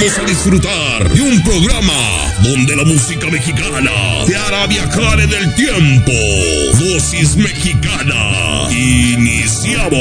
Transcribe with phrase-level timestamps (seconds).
[0.00, 1.92] Invitamos a disfrutar de un programa
[2.42, 3.90] donde la música mexicana
[4.26, 6.10] te hará viajar en el tiempo.
[6.78, 8.70] Dosis mexicana.
[8.70, 9.92] Iniciamos.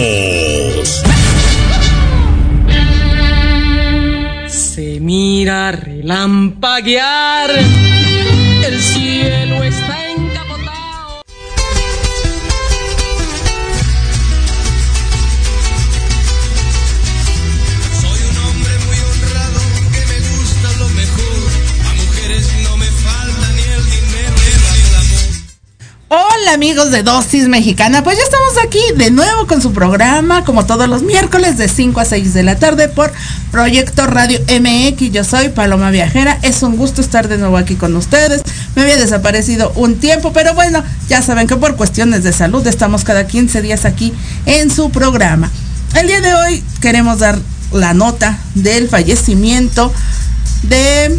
[4.47, 7.51] Se mira relampaguear,
[26.11, 30.65] Hola amigos de Dosis Mexicana, pues ya estamos aquí de nuevo con su programa, como
[30.65, 33.13] todos los miércoles de 5 a 6 de la tarde por
[33.51, 35.11] Proyecto Radio MX.
[35.11, 38.41] Yo soy Paloma Viajera, es un gusto estar de nuevo aquí con ustedes.
[38.75, 43.03] Me había desaparecido un tiempo, pero bueno, ya saben que por cuestiones de salud estamos
[43.03, 44.11] cada 15 días aquí
[44.47, 45.51] en su programa.
[45.93, 47.37] El día de hoy queremos dar
[47.71, 49.93] la nota del fallecimiento
[50.63, 51.15] de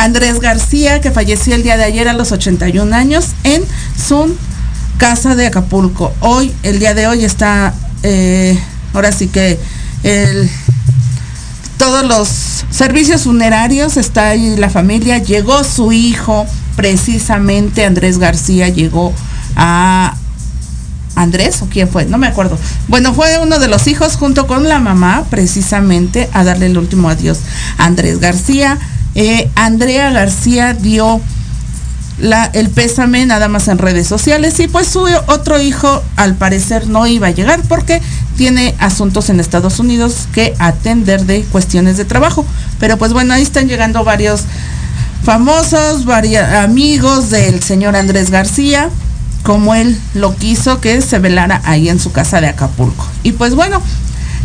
[0.00, 3.62] Andrés García, que falleció el día de ayer a los 81 años en
[3.94, 4.34] su
[4.96, 6.14] casa de Acapulco.
[6.20, 8.58] Hoy, el día de hoy está, eh,
[8.94, 9.60] ahora sí que
[10.02, 10.48] el,
[11.76, 19.12] todos los servicios funerarios, está ahí la familia, llegó su hijo, precisamente Andrés García llegó
[19.54, 20.16] a
[21.14, 22.58] Andrés o quién fue, no me acuerdo.
[22.88, 27.10] Bueno, fue uno de los hijos junto con la mamá, precisamente, a darle el último
[27.10, 27.40] adiós
[27.76, 28.78] a Andrés García.
[29.14, 31.20] Eh, Andrea García dio
[32.52, 37.06] el pésame nada más en redes sociales y pues su otro hijo al parecer no
[37.06, 38.02] iba a llegar porque
[38.36, 42.44] tiene asuntos en Estados Unidos que atender de cuestiones de trabajo.
[42.78, 44.42] Pero pues bueno, ahí están llegando varios
[45.24, 48.90] famosos, varios amigos del señor Andrés García,
[49.42, 53.06] como él lo quiso que se velara ahí en su casa de Acapulco.
[53.22, 53.82] Y pues bueno,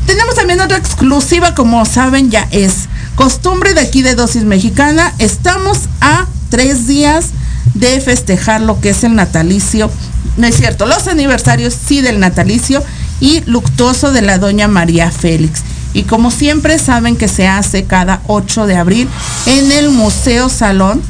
[0.05, 5.13] tenemos también otra exclusiva, como saben, ya es costumbre de aquí de Dosis Mexicana.
[5.19, 7.27] Estamos a tres días
[7.73, 9.89] de festejar lo que es el natalicio.
[10.37, 12.83] No es cierto, los aniversarios sí del natalicio
[13.19, 15.61] y luctuoso de la doña María Félix.
[15.93, 19.09] Y como siempre saben que se hace cada 8 de abril
[19.45, 21.01] en el Museo Salón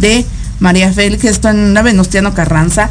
[0.00, 0.24] de
[0.60, 2.88] María Félix, esto en la Venustiano Carranza.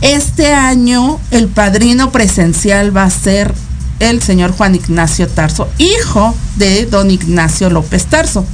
[0.00, 3.54] Este año el padrino presencial va a ser
[4.00, 8.44] el señor Juan Ignacio Tarso, hijo de don Ignacio López Tarso.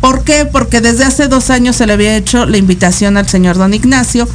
[0.00, 0.44] ¿Por qué?
[0.44, 4.28] Porque desde hace dos años se le había hecho la invitación al señor don Ignacio.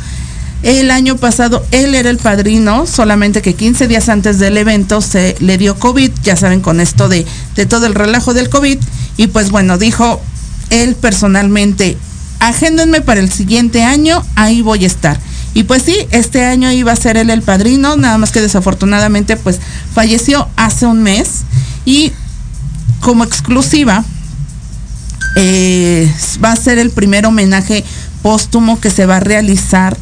[0.61, 5.35] El año pasado él era el padrino, solamente que 15 días antes del evento se
[5.39, 8.77] le dio COVID, ya saben con esto de, de todo el relajo del COVID.
[9.17, 10.22] Y pues bueno, dijo
[10.69, 11.98] él personalmente,
[12.39, 15.19] agéndenme para el siguiente año, ahí voy a estar.
[15.53, 19.38] Y pues sí, este año iba a ser él el padrino, nada más que desafortunadamente
[19.38, 19.60] pues
[19.93, 21.41] falleció hace un mes.
[21.86, 22.12] Y
[23.00, 24.03] como exclusiva,
[25.36, 26.12] eh,
[26.43, 27.83] va a ser el primer homenaje
[28.22, 29.98] póstumo que se va a realizar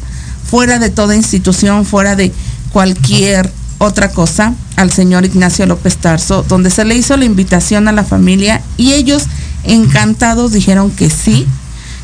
[0.48, 2.32] fuera de toda institución, fuera de
[2.72, 7.92] cualquier otra cosa, al señor Ignacio López Tarso, donde se le hizo la invitación a
[7.92, 9.24] la familia y ellos
[9.64, 11.46] encantados dijeron que sí,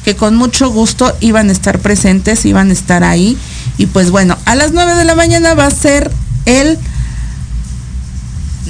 [0.08, 3.36] que con mucho gusto iban a estar presentes, iban a estar ahí.
[3.76, 6.10] Y pues bueno, a las 9 de la mañana va a ser
[6.46, 6.78] el...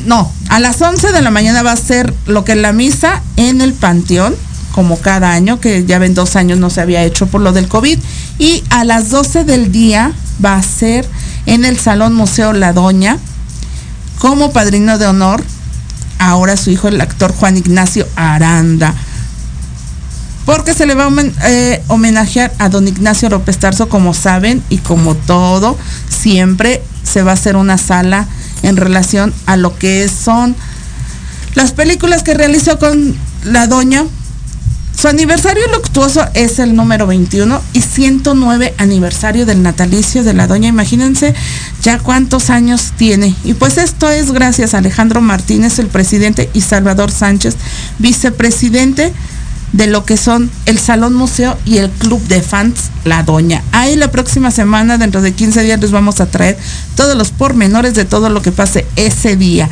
[0.04, 3.22] No, a las 11 de la mañana va a ser lo que es la misa
[3.36, 4.34] en el Panteón,
[4.72, 7.68] como cada año, que ya ven dos años no se había hecho por lo del
[7.68, 8.00] COVID.
[8.40, 10.10] Y a las 12 del día
[10.44, 11.08] va a ser
[11.46, 13.16] en el Salón Museo La Doña,
[14.18, 15.44] como padrino de honor,
[16.18, 18.92] ahora su hijo, el actor Juan Ignacio Aranda
[20.48, 24.78] porque se le va a eh, homenajear a don Ignacio López Tarso, como saben, y
[24.78, 25.76] como todo,
[26.08, 28.26] siempre se va a hacer una sala
[28.62, 30.56] en relación a lo que son
[31.54, 33.14] las películas que realizó con
[33.44, 34.06] la doña.
[34.98, 40.70] Su aniversario luctuoso es el número 21 y 109 aniversario del natalicio de la doña.
[40.70, 41.34] Imagínense
[41.82, 43.34] ya cuántos años tiene.
[43.44, 47.56] Y pues esto es gracias a Alejandro Martínez, el presidente, y Salvador Sánchez,
[47.98, 49.12] vicepresidente
[49.72, 53.62] de lo que son el Salón Museo y el Club de Fans La Doña.
[53.72, 56.58] Ahí la próxima semana, dentro de 15 días, les vamos a traer
[56.96, 59.68] todos los pormenores de todo lo que pase ese día.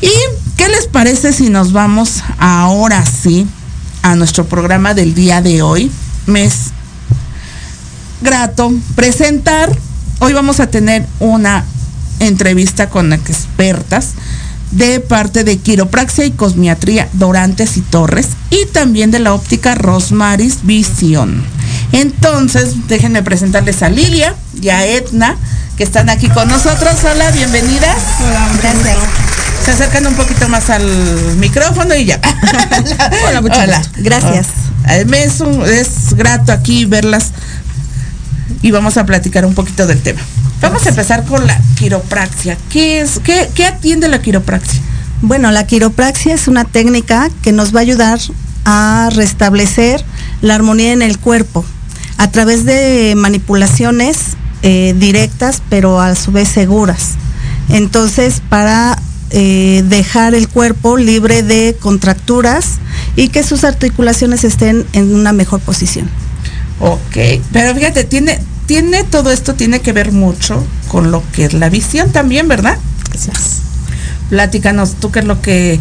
[0.00, 0.10] ¿Y
[0.56, 3.46] qué les parece si nos vamos ahora sí
[4.02, 5.90] a nuestro programa del día de hoy?
[6.26, 6.72] Me es
[8.22, 9.70] grato presentar
[10.20, 11.64] hoy vamos a tener una
[12.20, 14.12] entrevista con expertas
[14.70, 20.58] de parte de quiropraxia y cosmiatría Dorantes y Torres y también de la óptica Rosmaris
[20.64, 21.44] Visión.
[21.92, 25.36] Entonces, déjenme presentarles a Lilia y a Edna,
[25.76, 26.92] que están aquí con nosotros.
[27.04, 27.96] Hola, bienvenidas.
[28.20, 28.96] Hola, gracias.
[29.64, 30.84] Se acercan un poquito más al
[31.38, 32.20] micrófono y ya.
[33.28, 33.78] Hola, mucho Hola.
[33.78, 33.92] gusto.
[33.98, 34.46] Gracias.
[34.86, 37.30] Ah, me es, un- es grato aquí verlas
[38.60, 40.20] y vamos a platicar un poquito del tema.
[40.64, 42.56] Vamos a empezar con la quiropraxia.
[42.70, 43.20] ¿Qué es?
[43.22, 44.80] ¿Qué, qué atiende la quiropraxia?
[45.20, 48.18] Bueno, la quiropraxia es una técnica que nos va a ayudar
[48.64, 50.02] a restablecer
[50.40, 51.66] la armonía en el cuerpo
[52.16, 57.10] a través de manipulaciones eh, directas, pero a su vez seguras.
[57.68, 58.98] Entonces, para
[59.32, 62.78] eh, dejar el cuerpo libre de contracturas
[63.16, 66.08] y que sus articulaciones estén en una mejor posición.
[66.80, 71.54] Ok, pero fíjate, tiene, tiene todo esto tiene que ver mucho con lo que es
[71.54, 72.78] la visión también, ¿verdad?
[74.30, 75.78] Platícanos, tú qué es lo que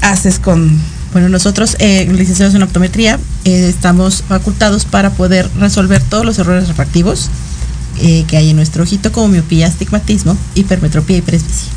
[0.00, 0.80] haces con
[1.12, 6.66] Bueno, nosotros, eh, licenciados en optometría, eh, estamos facultados para poder resolver todos los errores
[6.66, 7.30] refractivos
[8.00, 11.70] eh, que hay en nuestro ojito, como miopía, astigmatismo, hipermetropía y presbicia.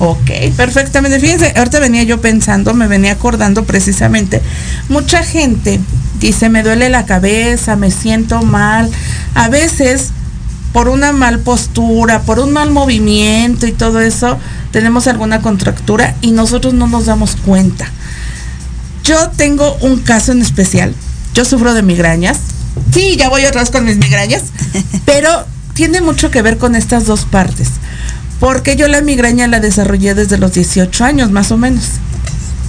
[0.00, 1.18] Ok, perfectamente.
[1.18, 4.40] Fíjense, ahorita venía yo pensando, me venía acordando precisamente,
[4.88, 5.80] mucha gente
[6.20, 8.90] dice, me duele la cabeza, me siento mal.
[9.34, 10.10] A veces,
[10.72, 14.38] por una mal postura, por un mal movimiento y todo eso,
[14.70, 17.90] tenemos alguna contractura y nosotros no nos damos cuenta.
[19.04, 20.94] Yo tengo un caso en especial.
[21.34, 22.38] Yo sufro de migrañas.
[22.92, 24.42] Sí, ya voy vez con mis migrañas.
[25.06, 27.68] pero tiene mucho que ver con estas dos partes.
[28.40, 31.84] Porque yo la migraña la desarrollé desde los 18 años, más o menos.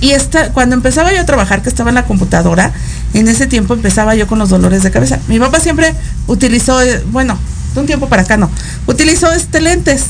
[0.01, 2.71] Y esta, cuando empezaba yo a trabajar, que estaba en la computadora,
[3.13, 5.19] en ese tiempo empezaba yo con los dolores de cabeza.
[5.27, 5.93] Mi papá siempre
[6.27, 7.37] utilizó, eh, bueno,
[7.73, 8.49] de un tiempo para acá no,
[8.87, 10.05] utilizó este lentes.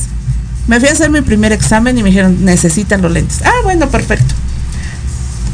[0.66, 3.40] Me fui a hacer mi primer examen y me dijeron, necesitan los lentes.
[3.44, 4.34] Ah, bueno, perfecto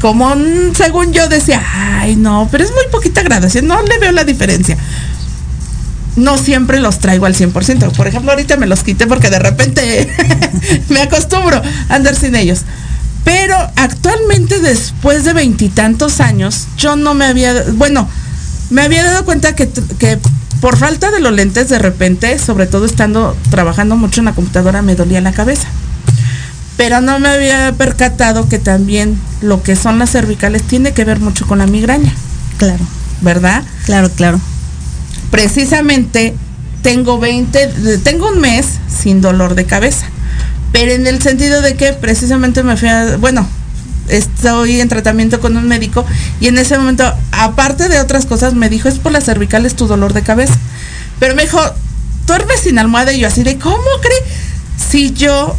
[0.01, 0.35] como
[0.75, 4.77] según yo decía, ay no, pero es muy poquita gradación, no le veo la diferencia.
[6.17, 7.95] No siempre los traigo al 100%.
[7.95, 10.11] Por ejemplo, ahorita me los quité porque de repente
[10.89, 12.63] me acostumbro a andar sin ellos.
[13.23, 18.09] Pero actualmente, después de veintitantos años, yo no me había, bueno,
[18.69, 19.69] me había dado cuenta que,
[19.99, 20.19] que
[20.59, 24.81] por falta de los lentes, de repente, sobre todo estando trabajando mucho en la computadora,
[24.81, 25.67] me dolía la cabeza
[26.77, 31.19] pero no me había percatado que también lo que son las cervicales tiene que ver
[31.19, 32.13] mucho con la migraña,
[32.57, 32.85] Claro,
[33.21, 33.63] ¿verdad?
[33.85, 34.39] claro, claro.
[35.31, 36.33] Precisamente
[36.81, 40.05] tengo 20, tengo un mes sin dolor de cabeza,
[40.71, 43.47] pero en el sentido de que precisamente me fui a, bueno,
[44.09, 46.05] estoy en tratamiento con un médico
[46.39, 49.87] y en ese momento, aparte de otras cosas, me dijo, es por las cervicales tu
[49.87, 50.55] dolor de cabeza.
[51.19, 51.59] Pero me dijo,
[52.25, 54.31] duermes sin almohada y yo así de, ¿cómo cree?
[54.77, 55.55] Si yo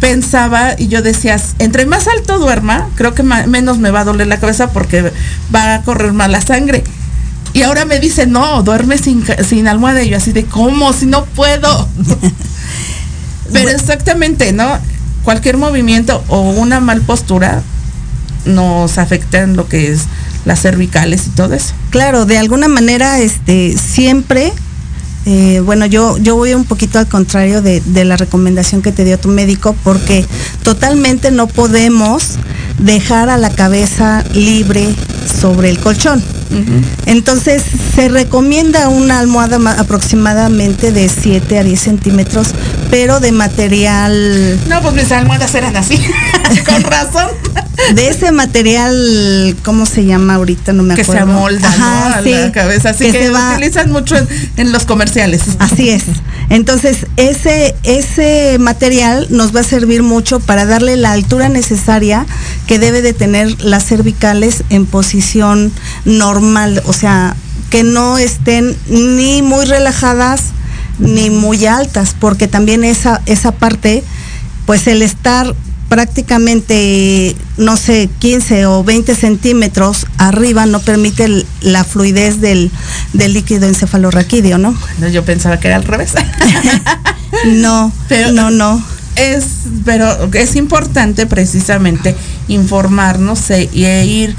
[0.00, 4.26] pensaba y yo decía, entre más alto duerma, creo que menos me va a doler
[4.26, 5.12] la cabeza porque
[5.54, 6.84] va a correr más la sangre.
[7.54, 10.02] Y ahora me dice, no, duerme sin, sin almohada.
[10.02, 10.92] Y yo así de, ¿cómo?
[10.92, 11.88] Si no puedo.
[13.52, 14.78] Pero exactamente, ¿no?
[15.22, 17.62] Cualquier movimiento o una mal postura
[18.44, 20.02] nos afecta en lo que es
[20.44, 21.74] las cervicales y todo eso.
[21.90, 24.52] Claro, de alguna manera, este, siempre,
[25.24, 29.04] eh, bueno, yo, yo voy un poquito al contrario de, de la recomendación que te
[29.04, 30.26] dio tu médico, porque
[30.64, 32.32] totalmente no podemos
[32.80, 34.92] dejar a la cabeza libre
[35.40, 36.22] sobre el colchón.
[37.06, 37.62] Entonces,
[37.94, 42.48] se recomienda una almohada ma- aproximadamente de 7 a 10 centímetros,
[42.90, 45.98] pero de material No, pues mis almohadas eran así.
[46.66, 47.28] Con razón.
[47.94, 50.72] De ese material, ¿cómo se llama ahorita?
[50.72, 51.24] No me que acuerdo.
[51.26, 51.84] se amolda, ¿no?
[52.14, 52.90] A sí, la cabeza.
[52.90, 54.26] Así que, se va- utilizan mucho en,
[54.56, 55.42] en los comerciales.
[55.58, 56.04] Así es.
[56.50, 62.26] Entonces, ese, ese material nos va a servir mucho para darle la altura necesaria
[62.66, 65.72] que debe de tener las cervicales en posición
[66.04, 67.34] normal, o sea,
[67.70, 70.42] que no estén ni muy relajadas
[70.98, 74.04] ni muy altas, porque también esa, esa parte,
[74.64, 75.54] pues el estar
[75.94, 82.70] prácticamente, no sé, 15 o 20 centímetros arriba no permite el- la fluidez del,
[83.12, 84.76] del líquido encefalorraquídeo, ¿no?
[84.98, 86.12] No, Yo pensaba que era al revés.
[87.46, 88.82] No, Pero- no, no.
[89.16, 89.44] es,
[89.84, 92.14] pero es importante precisamente
[92.46, 94.36] informarnos e, y e ir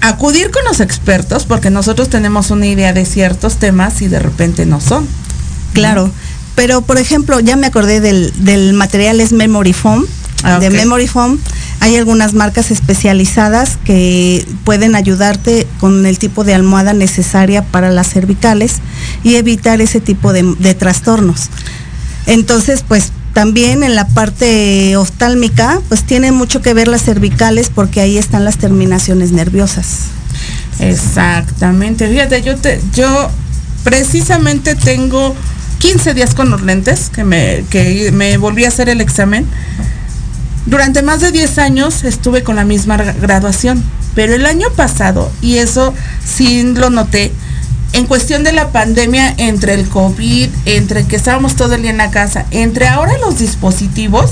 [0.00, 4.64] acudir con los expertos porque nosotros tenemos una idea de ciertos temas y de repente
[4.64, 5.06] no son.
[5.74, 6.10] Claro.
[6.54, 10.06] Pero, por ejemplo, ya me acordé del, del material es Memory Foam,
[10.42, 10.70] Ah, de.
[10.70, 11.38] Memory Foam.
[11.80, 18.08] Hay algunas marcas especializadas que pueden ayudarte con el tipo de almohada necesaria para las
[18.08, 18.76] cervicales
[19.22, 21.50] y evitar ese tipo de, de trastornos.
[22.26, 28.00] Entonces, pues también en la parte oftálmica, pues tiene mucho que ver las cervicales porque
[28.00, 30.08] ahí están las terminaciones nerviosas.
[30.80, 32.08] Exactamente.
[32.08, 33.30] Fíjate, yo te, yo
[33.84, 35.34] precisamente tengo
[35.78, 39.46] 15 días con los lentes que me, que me volví a hacer el examen.
[40.68, 43.82] Durante más de 10 años estuve con la misma graduación,
[44.14, 47.32] pero el año pasado, y eso sí lo noté,
[47.94, 51.96] en cuestión de la pandemia, entre el COVID, entre que estábamos todo el día en
[51.96, 54.30] la casa, entre ahora los dispositivos,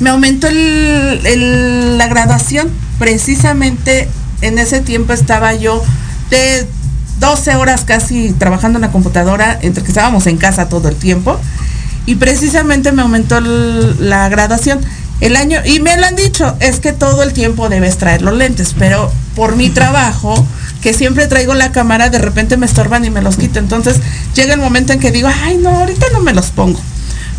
[0.00, 2.70] me aumentó la graduación.
[2.98, 4.08] Precisamente
[4.40, 5.84] en ese tiempo estaba yo
[6.30, 6.66] de
[7.20, 11.38] 12 horas casi trabajando en la computadora, entre que estábamos en casa todo el tiempo,
[12.06, 14.80] y precisamente me aumentó la graduación.
[15.20, 18.34] El año, y me lo han dicho, es que todo el tiempo debes traer los
[18.34, 20.46] lentes, pero por mi trabajo,
[20.80, 23.58] que siempre traigo la cámara, de repente me estorban y me los quito.
[23.58, 23.96] Entonces
[24.34, 26.80] llega el momento en que digo, ay no, ahorita no me los pongo.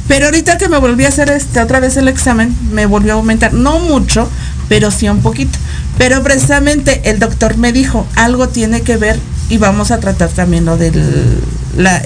[0.09, 3.15] Pero ahorita que me volví a hacer este otra vez el examen, me volvió a
[3.15, 4.27] aumentar, no mucho,
[4.67, 5.57] pero sí un poquito.
[5.97, 9.19] Pero precisamente el doctor me dijo, algo tiene que ver
[9.49, 11.41] y vamos a tratar también lo del
[11.77, 12.01] la,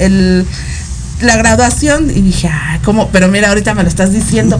[1.21, 2.09] la graduación.
[2.09, 3.09] Y dije, ah, ¿cómo?
[3.09, 4.59] Pero mira, ahorita me lo estás diciendo.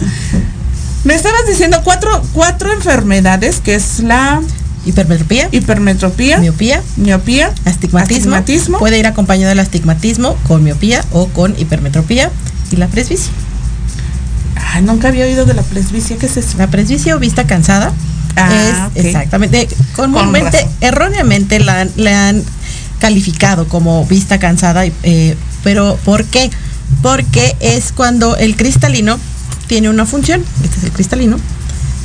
[1.03, 4.41] Me estabas diciendo cuatro, cuatro enfermedades, que es la
[4.85, 8.17] Hipermetropía, hipermetropía, miopía, miopía, astigmatismo.
[8.35, 8.79] astigmatismo.
[8.79, 12.29] Puede ir acompañado del astigmatismo con miopía o con hipermetropía
[12.69, 13.31] y la presbicia.
[14.73, 16.57] Ay, nunca había oído de la presbicia, ¿qué es eso?
[16.57, 17.93] La presbicia o vista cansada
[18.35, 20.71] Ah, es exactamente, comúnmente, razón.
[20.81, 22.43] erróneamente la, han- la han
[22.99, 26.49] calificado como vista cansada, eh, pero ¿por qué?
[27.01, 29.17] Porque es cuando el cristalino
[29.67, 31.37] tiene una función, este es el cristalino,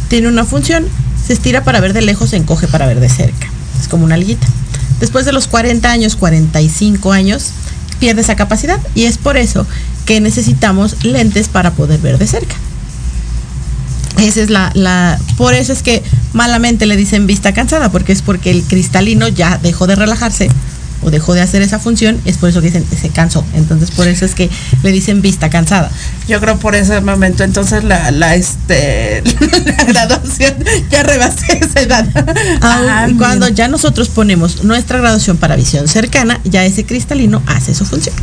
[0.09, 0.87] tiene una función,
[1.25, 3.49] se estira para ver de lejos, se encoge para ver de cerca,
[3.81, 4.47] es como una alguita.
[5.01, 7.53] Después de los 40 años, 45 años,
[8.01, 9.67] pierde esa capacidad y es por eso
[10.07, 12.57] que necesitamos lentes para poder ver de cerca.
[14.19, 18.23] Esa es la, la, por eso es que malamente le dicen vista cansada, porque es
[18.23, 20.49] porque el cristalino ya dejó de relajarse
[21.03, 23.45] o dejó de hacer esa función, es por eso que dicen se cansó.
[23.55, 24.51] Entonces por eso es que
[24.83, 25.91] le dicen vista cansada.
[26.27, 29.23] Yo creo por ese momento, entonces la, la este
[29.65, 30.55] la graduación
[30.91, 32.07] ya rebasé esa edad.
[32.61, 33.57] Ah, y cuando mira.
[33.57, 38.15] ya nosotros ponemos nuestra graduación para visión cercana, ya ese cristalino hace su función.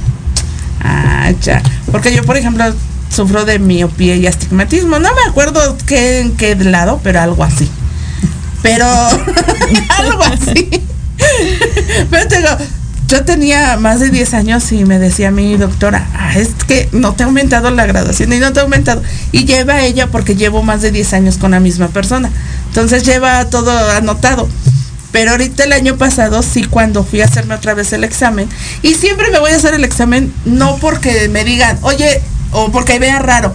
[0.82, 1.62] Ah, ya.
[1.92, 2.64] Porque yo, por ejemplo,
[3.10, 5.00] sufro de miopía y astigmatismo.
[5.00, 7.70] No me acuerdo qué, en qué lado, pero algo así.
[8.62, 8.86] Pero
[9.98, 10.70] algo así.
[12.10, 12.50] pero te digo,
[13.08, 17.14] yo tenía más de 10 años y me decía mi doctora, "Ah, es que no
[17.14, 19.04] te ha aumentado la graduación y no te ha aumentado.
[19.32, 22.32] Y lleva ella porque llevo más de 10 años con la misma persona.
[22.68, 24.50] Entonces lleva todo anotado.
[25.12, 28.50] Pero ahorita el año pasado sí cuando fui a hacerme otra vez el examen.
[28.82, 33.00] Y siempre me voy a hacer el examen no porque me digan, oye, o porque
[33.00, 33.54] vea raro.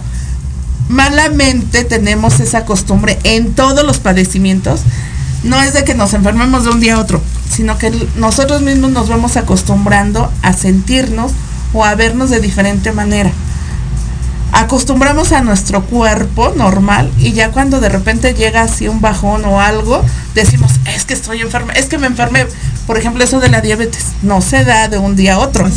[0.89, 4.81] Malamente tenemos esa costumbre en todos los padecimientos.
[5.43, 8.91] No es de que nos enfermemos de un día a otro, sino que nosotros mismos
[8.91, 11.31] nos vamos acostumbrando a sentirnos
[11.73, 13.31] o a vernos de diferente manera
[14.53, 19.61] acostumbramos a nuestro cuerpo normal y ya cuando de repente llega así un bajón o
[19.61, 20.03] algo,
[20.35, 22.45] decimos, es que estoy enferma, es que me enfermé.
[22.85, 25.69] Por ejemplo, eso de la diabetes, no se da de un día a otro.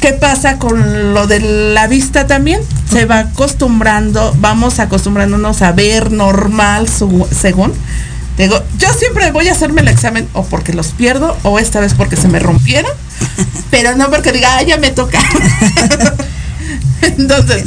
[0.00, 1.40] ¿Qué pasa con lo de
[1.74, 2.62] la vista también?
[2.90, 7.74] Se va acostumbrando, vamos acostumbrándonos a ver normal su- según.
[8.40, 11.92] Digo, yo siempre voy a hacerme el examen o porque los pierdo o esta vez
[11.92, 12.90] porque se me rompieron,
[13.70, 15.18] pero no porque diga, ah, ya me toca.
[17.02, 17.64] Entonces,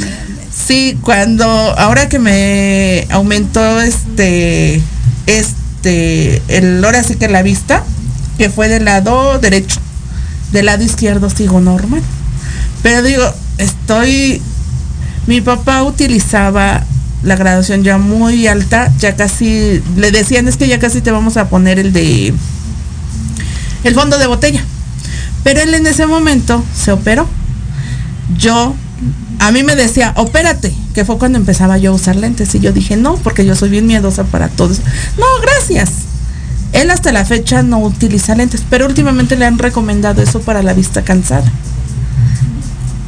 [0.50, 4.82] sí, cuando ahora que me aumentó este
[5.26, 7.84] este el ahora sí que la vista,
[8.36, 9.78] que fue del lado derecho,
[10.50, 12.02] del lado izquierdo sigo normal.
[12.82, 14.42] Pero digo, estoy
[15.28, 16.84] mi papá utilizaba
[17.24, 21.36] la graduación ya muy alta, ya casi le decían es que ya casi te vamos
[21.36, 22.34] a poner el de
[23.84, 24.64] el fondo de botella.
[25.42, 27.28] Pero él en ese momento se operó.
[28.38, 28.74] Yo
[29.38, 32.54] a mí me decía, opérate, que fue cuando empezaba yo a usar lentes.
[32.54, 34.80] Y yo dije, no, porque yo soy bien miedosa para todos.
[35.18, 35.90] No, gracias.
[36.72, 40.72] Él hasta la fecha no utiliza lentes, pero últimamente le han recomendado eso para la
[40.72, 41.50] vista cansada.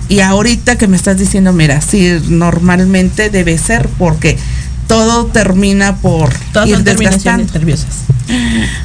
[0.08, 4.38] Y ahorita que me estás diciendo, mira, sí, normalmente debe ser porque
[4.86, 7.52] todo termina por Todas ir son desgastando.
[7.52, 7.88] nerviosas.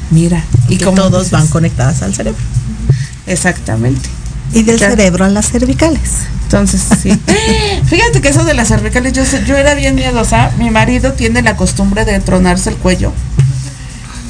[0.10, 2.42] Mira, Y y que como todos dices, van conectadas al cerebro.
[3.28, 4.10] Exactamente.
[4.54, 4.90] Y del Ya.
[4.90, 6.02] cerebro a las cervicales.
[6.44, 7.12] Entonces, sí.
[7.86, 10.52] Fíjate que eso de las cervicales, yo, sé- yo era bien miedosa.
[10.58, 13.14] Mi marido tiene la costumbre de tronarse el cuello.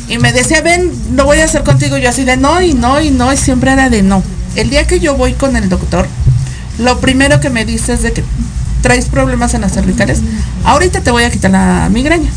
[0.07, 1.97] Y me decía, ven, lo voy a hacer contigo.
[1.97, 4.21] Yo así de no, y no, y no, y siempre era de no.
[4.55, 6.05] El día que yo voy con el doctor,
[6.81, 8.23] lo primero que me dice es de que
[8.81, 10.21] traes problemas en las cervicales.
[10.63, 12.29] Ahorita te voy a quitar la migraña.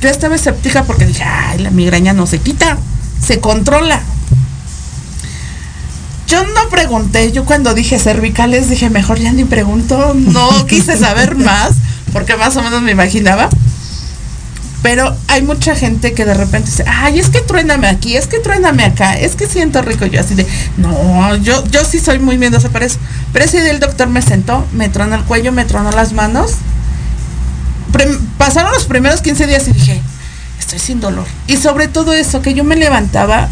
[0.00, 2.76] Yo estaba escéptica porque dije, ay, la migraña no se quita,
[3.24, 4.02] se controla.
[6.26, 11.34] Yo no pregunté, yo cuando dije cervicales dije, mejor ya ni pregunto, no quise saber
[11.36, 11.72] más,
[12.12, 13.48] porque más o menos me imaginaba.
[14.82, 18.40] Pero hay mucha gente que de repente dice, ay, es que truéname aquí, es que
[18.40, 20.06] truéname acá, es que siento rico.
[20.06, 20.44] Yo así de,
[20.76, 22.98] no, yo, yo sí soy muy miedosa para eso.
[23.32, 26.52] Día el doctor me sentó, me tronó el cuello, me tronó las manos.
[28.38, 30.02] Pasaron los primeros 15 días y dije,
[30.58, 31.26] estoy sin dolor.
[31.46, 33.48] Y sobre todo eso, que yo me levantaba,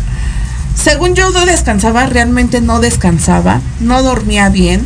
[0.74, 4.84] según yo no descansaba, realmente no descansaba, no dormía bien.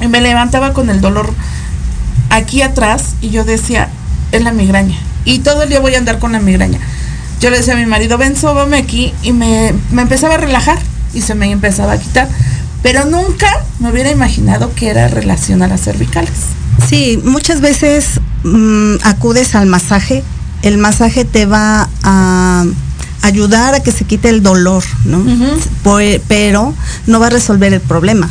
[0.00, 1.32] Y me levantaba con el dolor
[2.30, 3.88] aquí atrás y yo decía,
[4.32, 4.96] es la migraña.
[5.24, 6.78] Y todo el día voy a andar con la migraña.
[7.40, 9.12] Yo le decía a mi marido, ven, sóbame aquí.
[9.22, 10.78] Y me, me empezaba a relajar
[11.14, 12.28] y se me empezaba a quitar.
[12.82, 16.32] Pero nunca me hubiera imaginado que era relación a las cervicales.
[16.88, 20.22] Sí, muchas veces mm, acudes al masaje.
[20.62, 22.64] El masaje te va a
[23.22, 25.24] ayudar a que se quite el dolor, ¿no?
[26.28, 26.74] Pero
[27.06, 28.28] no va a resolver el problema.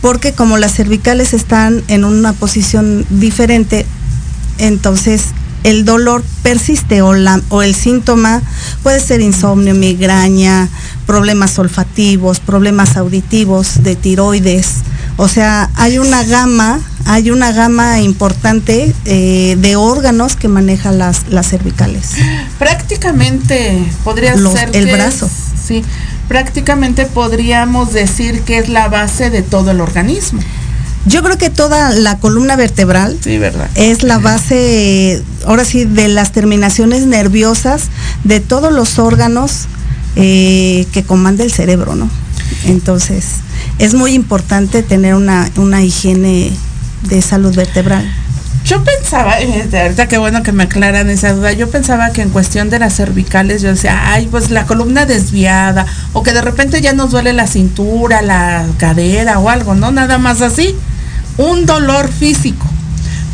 [0.00, 3.86] Porque como las cervicales están en una posición diferente,
[4.58, 5.26] entonces
[5.64, 8.42] el dolor persiste o, la, o el síntoma
[8.82, 10.68] puede ser insomnio, migraña,
[11.06, 14.68] problemas olfativos, problemas auditivos, de tiroides.
[15.16, 21.28] O sea, hay una gama, hay una gama importante eh, de órganos que maneja las,
[21.28, 22.10] las cervicales.
[22.58, 25.26] Prácticamente podría Los- ser el brazo.
[25.26, 25.82] es- sí,
[26.28, 30.40] prácticamente podríamos decir que es la base de todo el organismo.
[31.08, 33.68] Yo creo que toda la columna vertebral Sí, ¿verdad?
[33.74, 37.84] es la base, ahora sí, de las terminaciones nerviosas
[38.24, 39.66] de todos los órganos
[40.16, 42.10] eh, que comanda el cerebro, ¿no?
[42.64, 43.24] Entonces,
[43.78, 46.50] es muy importante tener una, una higiene
[47.08, 48.10] de salud vertebral.
[48.64, 52.20] Yo pensaba, eh, de ahorita qué bueno que me aclaran esa duda, yo pensaba que
[52.20, 56.42] en cuestión de las cervicales, yo decía, ay, pues la columna desviada, o que de
[56.42, 59.90] repente ya nos duele la cintura, la cadera o algo, ¿no?
[59.90, 60.74] Nada más así,
[61.38, 62.66] un dolor físico.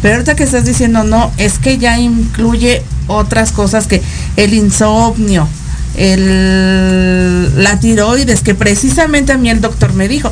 [0.03, 4.03] Pero ahorita que estás diciendo, no, es que ya incluye otras cosas que
[4.37, 5.49] el insomnio,
[5.97, 10.31] el, la tiroides, que precisamente a mí el doctor me dijo,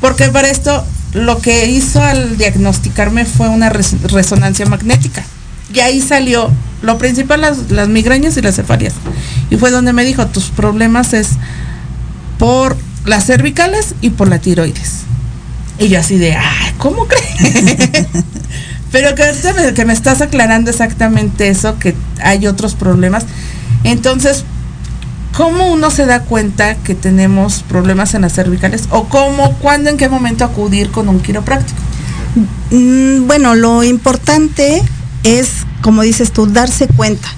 [0.00, 5.22] porque para esto lo que hizo al diagnosticarme fue una res- resonancia magnética.
[5.74, 6.50] Y ahí salió
[6.82, 8.94] lo principal, las, migrañas y las cefalias.
[9.50, 11.30] Y fue donde me dijo, tus problemas es
[12.38, 15.00] por las cervicales y por la tiroides.
[15.80, 18.06] Y yo así de, ay, ¿cómo crees?
[18.92, 19.24] Pero que
[19.74, 23.24] que me estás aclarando exactamente eso, que hay otros problemas.
[23.82, 24.44] Entonces,
[25.34, 28.88] ¿cómo uno se da cuenta que tenemos problemas en las cervicales?
[28.90, 31.80] ¿O cómo, cuándo, en qué momento acudir con un quiropráctico?
[32.70, 34.82] Mm, bueno, lo importante
[35.22, 37.28] es, como dices tú, darse cuenta.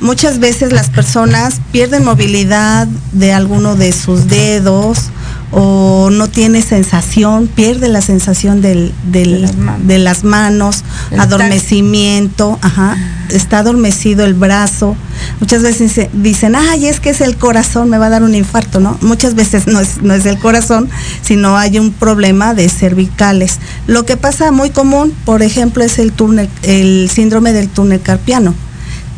[0.00, 5.10] Muchas veces las personas pierden movilidad de alguno de sus dedos
[5.52, 9.86] o no tiene sensación, pierde la sensación del, del- De las manos.
[9.86, 12.96] de las manos, El adormecimiento, ajá,
[13.28, 14.96] está adormecido el brazo.
[15.40, 18.34] Muchas veces dice- dicen, ay, es que es el corazón, me va a dar un
[18.34, 18.96] infarto, ¿no?
[19.02, 20.88] Muchas veces no es, no es el corazón,
[21.22, 23.58] sino hay un problema de cervicales.
[23.86, 28.54] Lo que pasa muy común, por ejemplo, es el túnel, el síndrome del túnel carpiano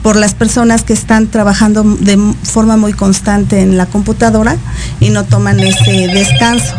[0.04, 4.56] por las personas que están trabajando de forma muy constante en la computadora
[5.00, 6.74] y no toman ese descanso.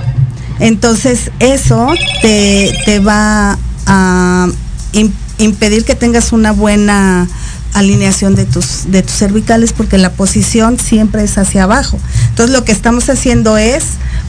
[0.60, 3.58] Entonces eso te, te va
[3.88, 4.48] a
[4.94, 7.28] im- impedir que tengas una buena
[7.74, 11.98] alineación de tus, de tus cervicales porque la posición siempre es hacia abajo.
[12.30, 13.84] Entonces lo que estamos haciendo es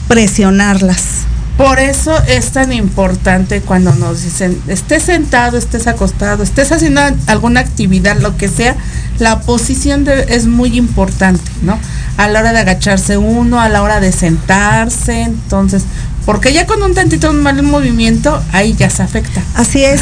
[0.07, 1.03] presionarlas.
[1.57, 7.61] Por eso es tan importante cuando nos dicen, estés sentado, estés acostado, estés haciendo alguna
[7.61, 8.75] actividad, lo que sea,
[9.17, 11.79] la posición de- es muy importante, ¿no?
[12.17, 15.83] A la hora de agacharse uno, a la hora de sentarse, entonces,
[16.27, 19.41] porque ya con un tantito mal movimiento, ahí ya se afecta.
[19.55, 20.01] Así es.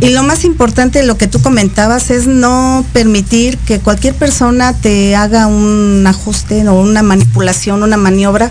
[0.00, 5.16] Y lo más importante, lo que tú comentabas, es no permitir que cualquier persona te
[5.16, 8.50] haga un ajuste o una manipulación, una maniobra,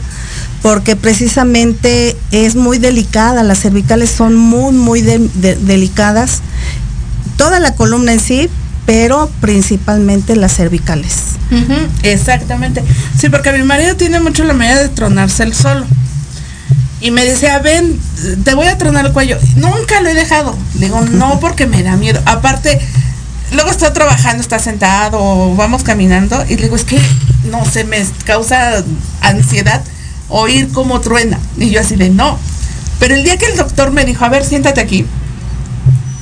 [0.64, 6.42] porque precisamente es muy delicada, las cervicales son muy, muy de- de- delicadas,
[7.38, 8.50] toda la columna en sí,
[8.88, 11.14] pero principalmente las cervicales.
[11.52, 12.84] Ujú, exactamente.
[13.20, 15.86] Sí, porque mi marido tiene mucho la manera de tronarse el solo.
[17.06, 18.00] Y me decía, ven,
[18.44, 19.38] te voy a tronar el cuello.
[19.58, 20.58] Nunca lo he dejado.
[20.80, 22.20] Le digo, no, porque me da miedo.
[22.26, 22.82] Aparte,
[23.52, 27.00] luego está trabajando, está sentado, o vamos caminando, y le digo, es que
[27.52, 28.84] no se me causa
[29.22, 29.84] ansiedad
[30.30, 31.40] oír cómo truena.
[31.58, 32.40] Y yo así de no.
[32.98, 35.06] Pero el día que el doctor me dijo, a ver, siéntate aquí,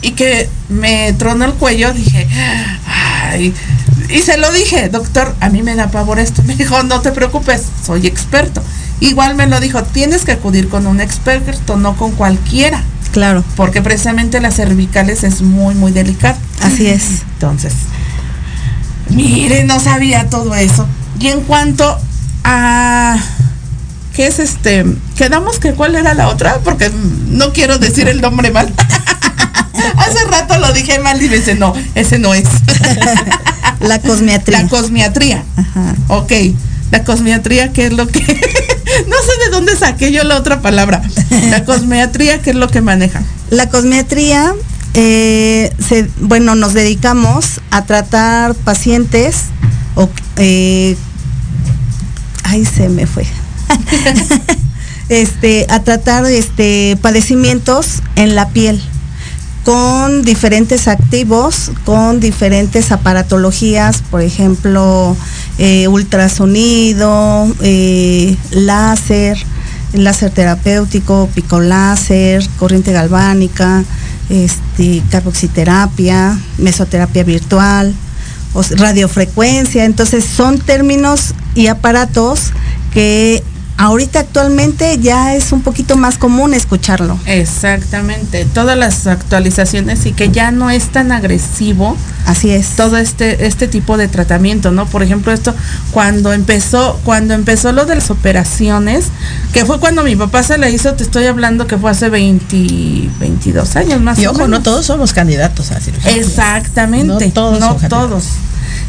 [0.01, 2.27] y que me tronó el cuello, dije,
[2.85, 3.53] ay,
[4.09, 6.43] y se lo dije, doctor, a mí me da pavor esto.
[6.45, 8.61] Me dijo, no te preocupes, soy experto.
[9.03, 12.81] Igual me lo dijo, tienes que acudir con un experto, no con cualquiera.
[13.11, 13.43] Claro.
[13.57, 16.37] Porque precisamente las cervicales es muy, muy delicado.
[16.61, 17.23] Así es.
[17.33, 17.73] Entonces,
[19.09, 20.87] mire, no sabía todo eso.
[21.19, 21.99] Y en cuanto
[22.45, 23.17] a
[24.15, 24.85] ¿qué es este?
[25.17, 26.89] Quedamos que cuál era la otra, porque
[27.27, 28.73] no quiero decir el nombre mal.
[29.97, 32.45] Hace rato lo dije mal y me dice, no, ese no es.
[33.81, 34.61] La cosmiatría.
[34.61, 35.43] La cosmiatría.
[35.57, 35.93] Ajá.
[36.07, 36.31] Ok.
[36.89, 38.23] La cosmiatría, ¿qué es lo que?
[39.53, 41.01] dónde saqué yo la otra palabra.
[41.49, 43.23] La cosmiatría, ¿qué es lo que maneja?
[43.49, 44.53] La cosmiatría,
[44.95, 49.45] eh, se, bueno, nos dedicamos a tratar pacientes,
[49.95, 50.97] o, eh,
[52.43, 53.25] ay, se me fue.
[55.09, 58.81] este, a tratar este, padecimientos en la piel
[59.63, 65.15] con diferentes activos, con diferentes aparatologías, por ejemplo,
[65.57, 69.37] eh, ultrasonido, eh, láser,
[69.93, 73.83] láser terapéutico, picoláser, corriente galvánica,
[74.29, 77.93] este, carboxiterapia, mesoterapia virtual,
[78.71, 79.85] radiofrecuencia.
[79.85, 82.51] Entonces son términos y aparatos
[82.93, 83.43] que
[83.77, 87.17] ahorita actualmente ya es un poquito más común escucharlo.
[87.25, 88.45] Exactamente.
[88.45, 92.69] Todas las actualizaciones y que ya no es tan agresivo Así es.
[92.75, 94.85] todo este este tipo de tratamiento, ¿no?
[94.85, 95.53] Por ejemplo, esto
[95.91, 99.05] cuando empezó cuando empezó lo de las operaciones,
[99.51, 103.09] que fue cuando mi papá se le hizo, te estoy hablando que fue hace 20
[103.19, 104.49] 22 años más Y o ojo, menos.
[104.59, 106.11] no todos somos candidatos a cirugía.
[106.11, 107.27] Exactamente.
[107.27, 108.25] No todos No todos.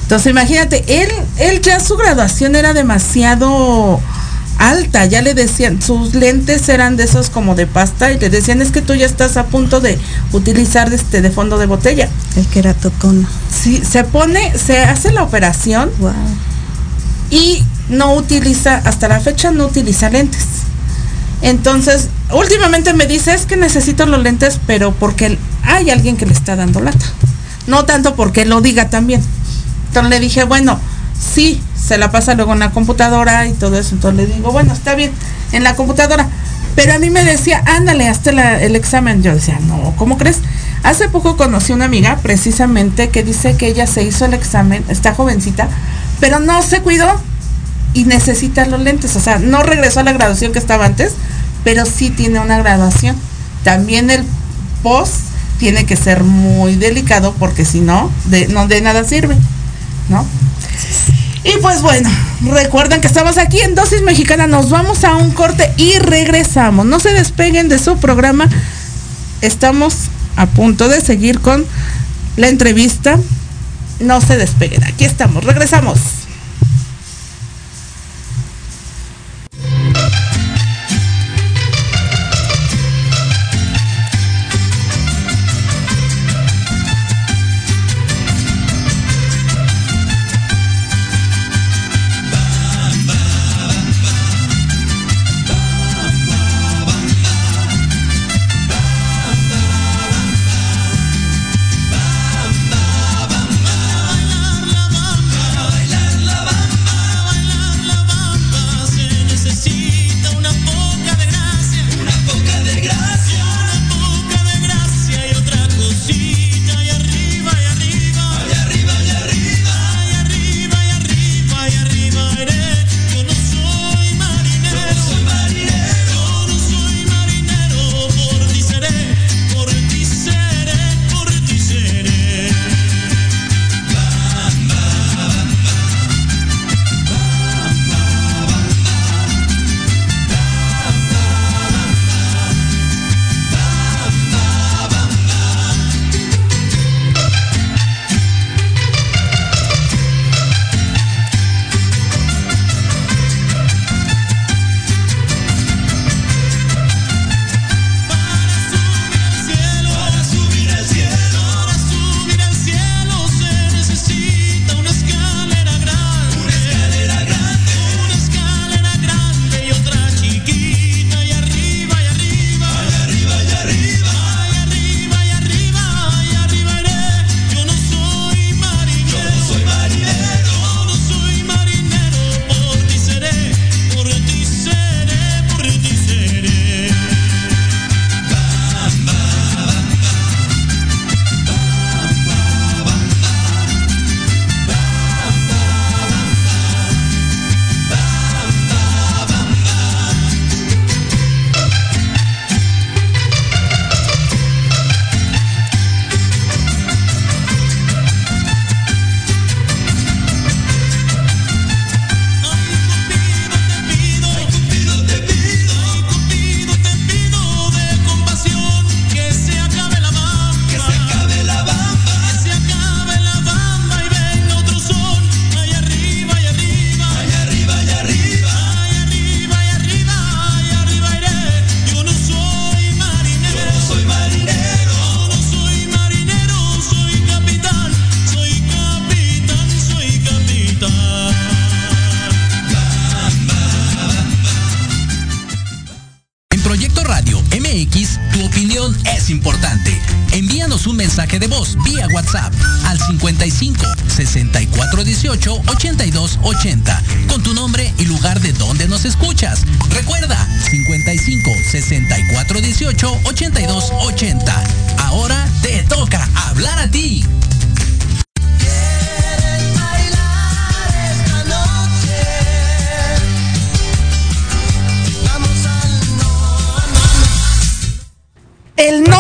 [0.03, 4.01] Entonces, imagínate, él él ya su graduación era demasiado
[4.59, 8.63] alta, ya le decían, sus lentes eran de esos como de pasta y le decían,
[8.63, 9.99] "Es que tú ya estás a punto de
[10.33, 13.27] utilizar este de fondo de botella." El queratocono.
[13.51, 16.13] Sí, se pone, se hace la operación Wow.
[17.31, 20.45] y no utiliza, hasta la fecha no utiliza lentes.
[21.43, 26.33] Entonces, últimamente me dice, es que necesito los lentes, pero porque hay alguien que le
[26.33, 27.05] está dando lata.
[27.67, 29.23] No tanto porque lo diga también.
[29.89, 30.79] Entonces le dije, bueno,
[31.35, 33.95] sí, se la pasa luego en la computadora y todo eso.
[33.95, 35.13] Entonces le digo, bueno, está bien,
[35.53, 36.29] en la computadora.
[36.75, 39.23] Pero a mí me decía, ándale, hazte el examen.
[39.23, 40.41] Yo decía, no, ¿cómo crees?
[40.83, 45.15] Hace poco conocí una amiga precisamente que dice que ella se hizo el examen, está
[45.15, 45.69] jovencita,
[46.21, 47.09] pero no se cuidó
[47.95, 49.17] y necesita los lentes.
[49.17, 51.15] O sea, no regresó a la graduación que estaba antes,
[51.63, 53.17] pero sí tiene una graduación.
[53.63, 54.25] También el
[54.83, 55.15] post
[55.59, 59.37] tiene que ser muy delicado porque si no, de, no de nada sirve,
[60.09, 60.27] ¿no?
[61.45, 62.09] Y pues bueno,
[62.43, 66.87] recuerden que estamos aquí en Dosis Mexicana, nos vamos a un corte y regresamos.
[66.87, 68.49] No se despeguen de su programa.
[69.43, 69.95] Estamos
[70.37, 71.67] a punto de seguir con
[72.37, 73.19] la entrevista.
[74.01, 76.24] No se despeguen, aquí estamos, regresamos.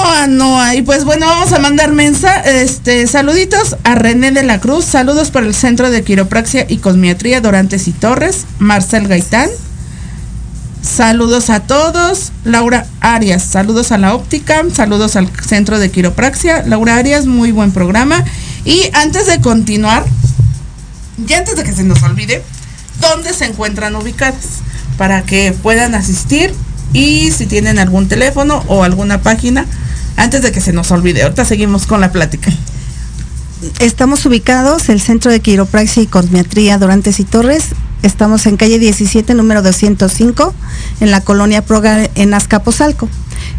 [0.05, 0.75] El Noa Noa.
[0.75, 5.31] Y pues bueno, vamos a mandar mensa, este, saluditos a René de la Cruz, saludos
[5.31, 9.49] para el Centro de Quiropraxia y Cosmiatría Dorantes y Torres, Marcel Gaitán.
[10.83, 12.33] Saludos a todos.
[12.45, 16.65] Laura Arias, saludos a la óptica, saludos al Centro de Quiropraxia.
[16.67, 18.23] Laura Arias, muy buen programa.
[18.67, 20.05] Y antes de continuar,
[21.27, 22.43] y antes de que se nos olvide,
[23.01, 24.61] ¿dónde se encuentran ubicadas?
[24.99, 26.53] Para que puedan asistir
[26.93, 29.67] y si tienen algún teléfono o alguna página,
[30.17, 31.23] antes de que se nos olvide.
[31.23, 32.53] Ahorita seguimos con la plática.
[33.79, 37.69] Estamos ubicados, el Centro de Quiropraxia y Cosmiatría Dorantes y Torres.
[38.03, 40.53] Estamos en calle 17, número 205,
[41.01, 43.09] en la colonia Proga, en Azcapotzalco.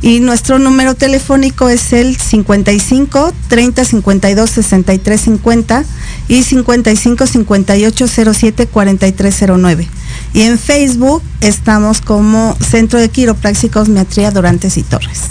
[0.02, 5.84] Y nuestro número telefónico es el 55 30 52 63 50
[6.28, 9.88] y 55 58 07 4309.
[10.34, 15.22] Y en Facebook estamos como Centro de Quiropraxia y Cosmiatría Dorantes y Torres.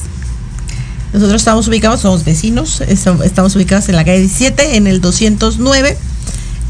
[1.14, 5.96] Nosotros estamos ubicados, somos vecinos, estamos ubicados en la calle 17, en el 209.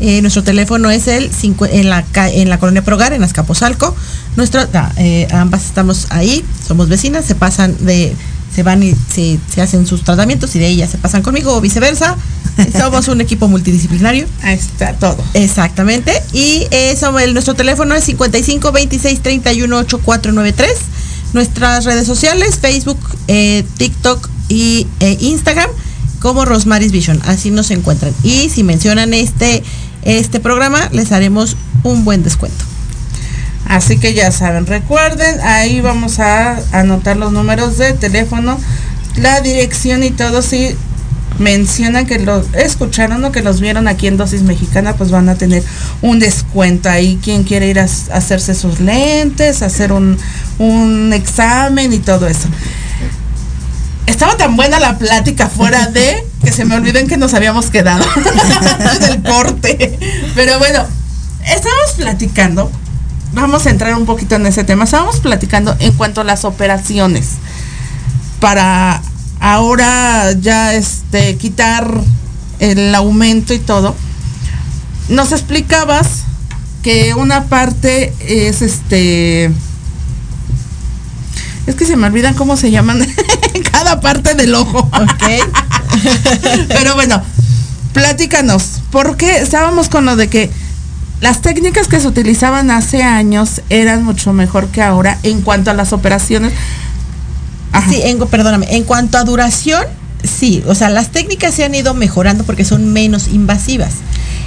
[0.00, 3.96] Eh, nuestro teléfono es el cincu- en la, en la colonia Progar, en Azcapotzalco.
[4.36, 8.14] Nuestra, ah, eh, ambas estamos ahí, somos vecinas, se pasan de,
[8.54, 11.54] se van y se, se hacen sus tratamientos y de ahí ya se pasan conmigo
[11.56, 12.14] o viceversa.
[12.78, 14.26] Somos un equipo multidisciplinario.
[14.42, 15.16] Ahí está todo.
[15.32, 16.12] Exactamente.
[16.34, 20.70] Y eh, somos el- nuestro teléfono es 55 26 31 8493.
[21.32, 25.70] Nuestras redes sociales, Facebook, eh, TikTok y eh, Instagram,
[26.20, 27.20] como Rosmaris Vision.
[27.24, 28.12] Así nos encuentran.
[28.22, 29.62] Y si mencionan este,
[30.02, 32.64] este programa, les haremos un buen descuento.
[33.66, 38.58] Así que ya saben, recuerden, ahí vamos a anotar los números de teléfono,
[39.16, 40.42] la dirección y todo.
[40.42, 40.76] Si
[41.38, 45.34] mencionan que los escucharon o que los vieron aquí en Dosis Mexicana, pues van a
[45.34, 45.62] tener
[46.02, 47.18] un descuento ahí.
[47.22, 50.18] Quien quiere ir a, hacerse sus lentes, hacer un,
[50.58, 52.48] un examen y todo eso.
[54.06, 57.70] Estaba tan buena la plática fuera de que se me olvidó en que nos habíamos
[57.70, 58.04] quedado
[59.00, 59.98] del corte.
[60.34, 60.84] Pero bueno,
[61.44, 62.70] estábamos platicando
[63.34, 64.84] vamos a entrar un poquito en ese tema.
[64.84, 67.30] Estábamos platicando en cuanto a las operaciones
[68.40, 69.02] para
[69.40, 72.00] ahora ya este quitar
[72.60, 73.94] el aumento y todo.
[75.08, 76.22] Nos explicabas
[76.82, 79.50] que una parte es este
[81.66, 83.06] es que se me olvidan cómo se llaman
[83.72, 84.78] cada parte del ojo.
[84.78, 85.24] Ok.
[86.68, 87.22] Pero bueno,
[87.92, 90.50] platícanos, porque estábamos con lo de que
[91.20, 95.74] las técnicas que se utilizaban hace años eran mucho mejor que ahora en cuanto a
[95.74, 96.52] las operaciones.
[97.72, 97.90] Ajá.
[97.90, 99.84] Sí, en, perdóname, en cuanto a duración,
[100.22, 103.94] sí, o sea, las técnicas se han ido mejorando porque son menos invasivas.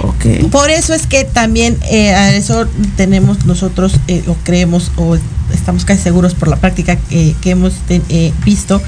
[0.00, 0.50] Ok.
[0.50, 5.18] Por eso es que también eh, a eso tenemos nosotros, eh, o creemos, o
[5.52, 8.82] estamos casi seguros por la práctica que hemos eh, visto,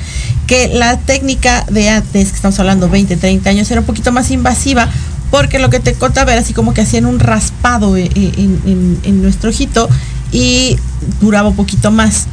[0.46, 4.30] que la técnica de antes, que estamos hablando 20, 30 años, era un poquito más
[4.30, 4.88] invasiva,
[5.30, 8.98] porque lo que te contaba era así como que hacían un raspado eh, eh, en-
[9.04, 9.88] en nuestro ojito
[10.32, 10.76] y
[11.20, 12.26] duraba un poquito más.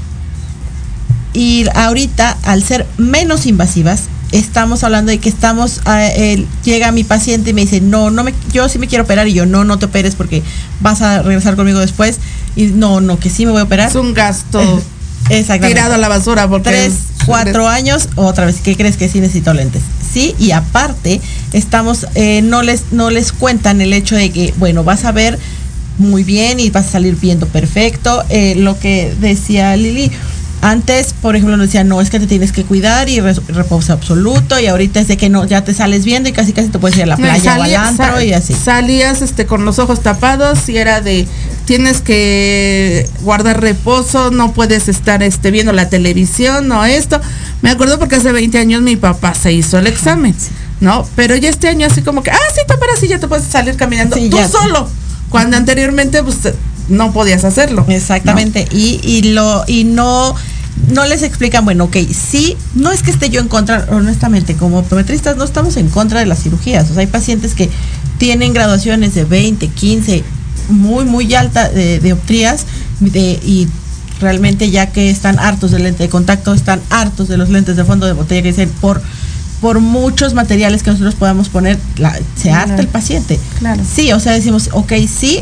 [1.33, 7.03] Y ahorita, al ser menos invasivas, estamos hablando de que estamos, ah, el- llega mi
[7.03, 9.63] paciente y me dice, no, no me, yo sí me quiero operar y yo, no,
[9.63, 10.43] no te operes porque
[10.81, 12.17] vas a regresar conmigo después.
[12.55, 13.89] Y no, no, que sí me voy a operar.
[13.89, 14.59] Es un gasto
[15.29, 15.67] Exactamente.
[15.75, 19.19] tirado a la basura porque Tres, es- cuatro años, otra vez, ¿qué crees que sí
[19.19, 19.81] necesito lentes?
[20.13, 21.21] Sí, y aparte,
[21.53, 25.37] estamos, eh, no les, no les cuentan el hecho de que, bueno, vas a ver
[25.99, 28.23] muy bien y vas a salir viendo perfecto.
[28.29, 30.09] Eh, lo que decía Lili,
[30.61, 34.59] antes, por ejemplo, nos decían, no, es que te tienes que cuidar y reposo absoluto,
[34.59, 36.97] y ahorita es de que no, ya te sales viendo y casi casi te puedes
[36.97, 38.53] ir a la No, playa o al antro y así.
[38.53, 41.27] Salías este con los ojos tapados y era de
[41.65, 47.21] tienes que guardar reposo, no puedes estar este viendo la televisión, no esto.
[47.61, 50.35] Me acuerdo porque hace 20 años mi papá se hizo el examen,
[50.79, 51.07] ¿no?
[51.15, 53.75] Pero ya este año así como que, ah, sí, operas y ya te puedes salir
[53.75, 54.47] caminando Sí, tú ya.
[54.47, 54.89] solo.
[55.29, 56.37] Cuando anteriormente pues
[56.89, 57.85] no podías hacerlo.
[57.87, 57.93] ¿no?
[57.93, 58.67] Exactamente.
[58.71, 60.35] Y, y lo, y no,
[60.91, 64.79] no les explican, bueno, ok, sí, no es que esté yo en contra, honestamente, como
[64.79, 66.89] optometristas no estamos en contra de las cirugías.
[66.89, 67.69] O sea, hay pacientes que
[68.17, 70.23] tienen graduaciones de 20, 15,
[70.69, 72.65] muy, muy alta de, de optrías
[72.99, 73.67] de- y
[74.19, 77.83] realmente ya que están hartos del lente de contacto, están hartos de los lentes de
[77.85, 79.01] fondo de botella que dicen por
[79.61, 82.81] por muchos materiales que nosotros podamos poner, la- se harta Claro.
[82.83, 83.39] el paciente.
[83.57, 83.81] Claro.
[83.91, 85.39] Sí, o sea, decimos, ok, sí,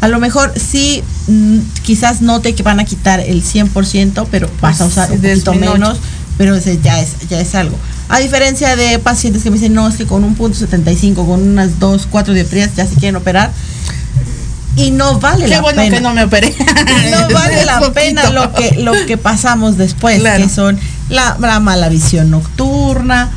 [0.00, 4.80] a lo mejor sí, mm, quizás note que van a quitar el 100%, pero vas
[4.80, 5.98] a Pues, usar un poquito menos,
[6.36, 7.76] pero ese ya es, ya es algo.
[8.08, 11.42] A diferencia de pacientes que me dicen, no, es que con un punto 75, con
[11.42, 13.50] unas 2, 4 dioptrías ya se quieren operar.
[14.76, 15.96] Y no vale Qué la bueno pena.
[15.96, 16.54] que no me operé.
[17.10, 17.92] No vale la Poquito.
[17.94, 20.44] pena lo que lo que pasamos después, Claro.
[20.44, 20.78] que son
[21.08, 23.28] la, la mala visión nocturna,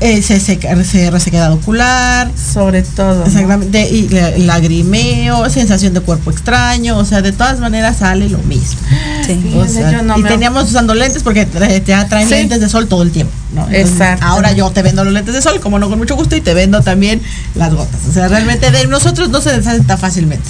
[0.00, 3.20] eh, se seca- se resequedad ocular, Sobre todo.
[3.20, 3.26] ¿no?
[3.26, 4.08] exactamente, y
[4.44, 8.80] lagrimeo, sensación de cuerpo extraño, o sea, de todas maneras sale lo mismo.
[9.26, 9.32] Sí.
[9.54, 12.34] O Fíjate, sea, yo no y me- teníamos usando lentes porque tra- ya traen Sí.
[12.34, 13.62] lentes de sol todo el tiempo, ¿no?
[13.68, 14.26] Entonces, Exacto.
[14.26, 16.54] Ahora yo te vendo los lentes de sol, como no con mucho gusto, y te
[16.54, 17.22] vendo también
[17.54, 18.00] las gotas.
[18.08, 20.48] O sea, realmente de nosotros no se deshacen tan fácilmente.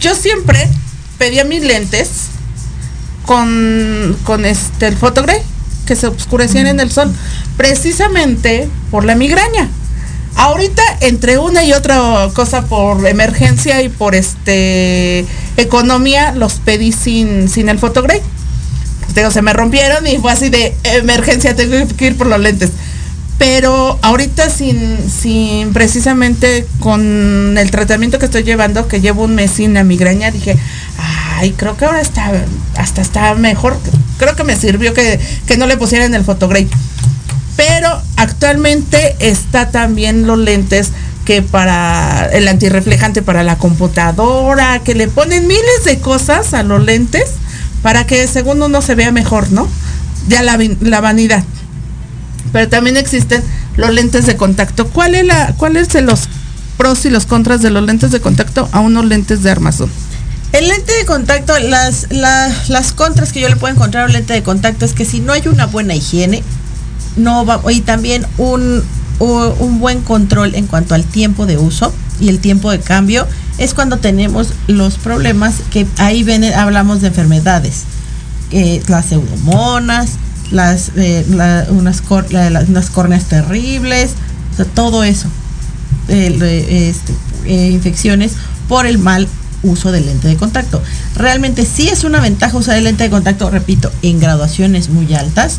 [0.00, 0.68] Yo siempre
[1.16, 2.08] pedía mis lentes
[3.26, 5.38] con, con este el photogray
[5.90, 7.12] que se oscurecían en el sol,
[7.56, 9.68] precisamente por la migraña.
[10.36, 15.26] Ahorita entre una y otra cosa por emergencia y por este
[15.56, 18.22] economía los pedí sin, sin el photogray.
[19.00, 22.38] Pues, digo, se me rompieron y fue así de emergencia, tengo que ir por los
[22.38, 22.70] lentes.
[23.36, 29.50] Pero ahorita sin, sin precisamente con el tratamiento que estoy llevando, que llevo un mes
[29.50, 30.56] sin la migraña, dije,
[31.40, 32.30] ay, creo que ahora está,
[32.76, 33.78] hasta está mejor.
[34.18, 36.68] Creo que me sirvió que, que no le pusieran el photogray.
[37.56, 40.90] Pero actualmente está también los lentes
[41.24, 46.84] que para el antirreflejante para la computadora, que le ponen miles de cosas a los
[46.84, 47.24] lentes
[47.82, 49.66] para que según uno se vea mejor, ¿no?
[50.28, 51.42] Ya la, la vanidad.
[52.52, 53.42] Pero también existen
[53.76, 54.88] los lentes de contacto.
[54.88, 56.28] ¿Cuál es la, cuál es de los
[56.76, 59.90] pros y los contras de los lentes de contacto a unos lentes de armazón?
[60.52, 64.12] El lente de contacto, las, la- las contras que yo le puedo encontrar a un
[64.12, 66.42] lente de contacto es que si no hay una buena higiene,
[67.16, 68.82] no va, y también un,
[69.20, 73.26] un buen control en cuanto al tiempo de uso y el tiempo de cambio,
[73.58, 77.82] es cuando tenemos los problemas que ahí viene, hablamos de enfermedades,
[78.88, 80.10] las pseudomonas,
[80.50, 81.24] las, eh,
[81.70, 84.10] unas, las- unas córneas terribles,
[84.52, 85.28] o sea, todo eso
[86.08, 87.14] eh, este,
[87.46, 88.32] eh, infecciones
[88.68, 89.28] por el mal
[89.62, 90.82] uso del lente de contacto.
[91.16, 95.58] Realmente sí es una ventaja usar el lente de contacto, repito, en graduaciones muy altas,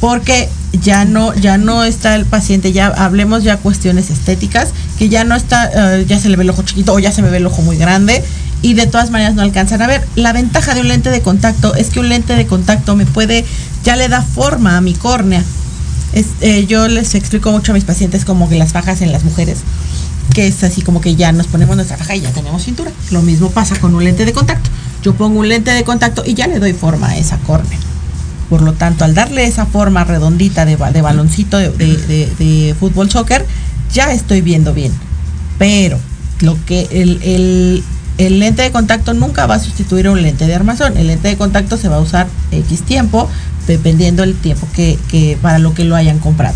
[0.00, 0.48] porque
[0.82, 5.34] ya no, ya no está el paciente, ya hablemos ya cuestiones estéticas, que ya no
[5.34, 7.46] está, eh, ya se le ve el ojo chiquito o ya se me ve el
[7.46, 8.22] ojo muy grande
[8.62, 10.06] y de todas maneras no alcanzan a ver.
[10.16, 13.44] La ventaja de un lente de contacto es que un lente de contacto me puede,
[13.84, 15.42] ya le da forma a mi córnea.
[16.40, 19.58] Eh, yo les explico mucho a mis pacientes como que las fajas en las mujeres,
[20.34, 22.90] que es así como que ya nos ponemos nuestra faja y ya tenemos cintura.
[23.10, 24.68] Lo mismo pasa con un lente de contacto.
[25.02, 27.78] Yo pongo un lente de contacto y ya le doy forma a esa córnea.
[28.50, 33.46] Por lo tanto, al darle esa forma redondita de, ba- de baloncito de, fútbol soccer,
[33.92, 34.92] ya estoy viendo bien.
[35.58, 35.98] Pero
[36.40, 37.82] lo que el,
[38.18, 40.96] lente de contacto nunca va a sustituir a un lente de armazón.
[40.96, 43.28] El lente de contacto se va a usar X tiempo,
[43.66, 46.54] dependiendo el tiempo que para lo que lo hayan comprado.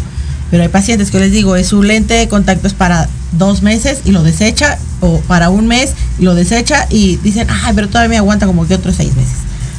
[0.50, 4.00] Pero hay pacientes que les digo, es su lente de contacto es para dos meses
[4.04, 8.10] y lo desecha, o para un mes y lo desecha y dicen, ay, pero todavía
[8.10, 9.38] me aguanta como que otros seis meses.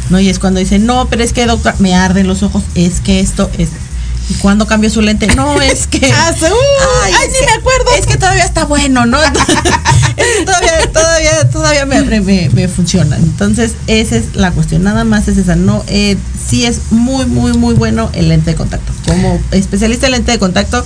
[0.09, 0.19] ¿no?
[0.19, 3.19] Y es cuando dicen, no, pero es que doctor, me arden los ojos, es que
[3.19, 3.69] esto es.
[4.31, 5.27] ¿Y cuando cambió su lente?
[5.35, 5.97] No, es que.
[6.11, 6.55] Hace- uh,
[7.03, 7.85] ay, ni que- me acuerdo.
[7.99, 9.21] Es que todavía está bueno, ¿no?
[9.21, 9.55] Entonces,
[10.17, 13.17] es que todavía, todavía, todavía me, me, me funciona.
[13.17, 14.83] Entonces, esa es la cuestión.
[14.83, 15.55] Nada más es esa.
[15.57, 16.15] No, eh,
[16.49, 18.93] sí es muy, muy, muy bueno el lente de contacto.
[19.05, 20.85] Como especialista en lente de contacto,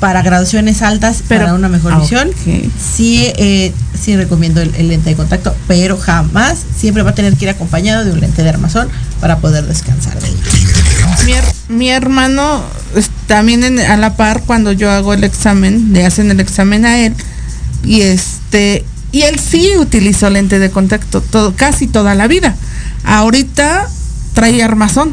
[0.00, 4.88] para graduaciones altas, Pero- para una mejor ah, visión, sí, eh, sí recomiendo el, el
[4.88, 8.42] lente de contacto, pero jamás, siempre va a tener que ir acompañado de un lente
[8.42, 8.88] de armazón
[9.20, 10.36] para poder descansar de él.
[11.24, 12.62] Mi, her- mi hermano
[13.26, 16.98] también en- a la par cuando yo hago el examen, le hacen el examen a
[16.98, 17.14] él
[17.84, 22.56] y este y él sí utilizó lente de contacto todo, casi toda la vida.
[23.04, 23.88] Ahorita
[24.32, 25.12] trae armazón,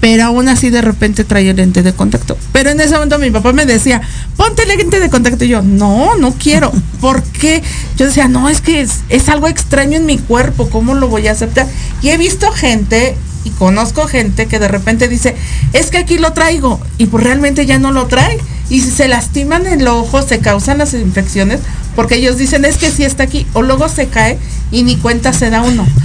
[0.00, 2.36] pero aún así de repente trae lente de contacto.
[2.52, 4.00] Pero en ese momento mi papá me decía,
[4.36, 5.44] ponte lente de contacto.
[5.44, 6.72] Y yo, no, no quiero.
[7.00, 7.62] ¿Por qué?
[7.96, 11.28] Yo decía, no, es que es, es algo extraño en mi cuerpo, ¿cómo lo voy
[11.28, 11.68] a aceptar?
[12.02, 13.16] Y he visto gente
[13.46, 15.36] y conozco gente que de repente dice,
[15.72, 18.38] es que aquí lo traigo y pues realmente ya no lo trae.
[18.68, 21.60] Y si se lastiman el ojo, se causan las infecciones
[21.96, 23.46] porque ellos dicen, es que sí está aquí.
[23.54, 24.38] O luego se cae
[24.70, 25.86] y ni cuenta se da uno.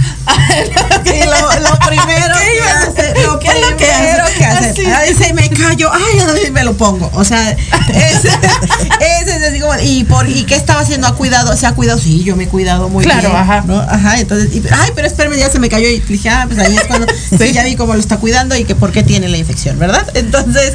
[1.04, 4.34] Lo, lo primero ¿Qué que hace, lo ¿Qué lo que primero hace?
[4.38, 4.86] que hace, Así.
[4.86, 7.10] ay, se me cayó, ay, me lo pongo.
[7.14, 7.50] O sea,
[7.88, 11.72] ese, ese es así como, y por, y qué estaba haciendo, ha cuidado, se ha
[11.74, 13.36] cuidado, sí, yo me he cuidado muy Claro, bien.
[13.40, 13.62] ajá.
[13.66, 13.78] ¿no?
[13.80, 16.76] Ajá, entonces, y- ay, pero espérame, ya se me cayó y dije, ah, pues ahí
[16.76, 17.06] es cuando,
[17.38, 17.52] sí.
[17.52, 20.06] ya vi cómo lo está cuidando y que por qué tiene la infección, ¿verdad?
[20.14, 20.74] Entonces,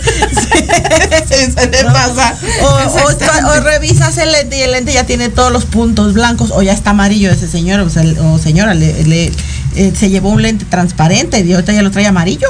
[1.27, 2.35] Sí, se le pasa.
[2.61, 6.51] O, o, o revisas el lente y el lente ya tiene todos los puntos blancos
[6.53, 9.31] o ya está amarillo ese señor o, sea, o señora le, le-
[9.75, 12.47] eh, se llevó un lente transparente y ahorita ya lo trae amarillo.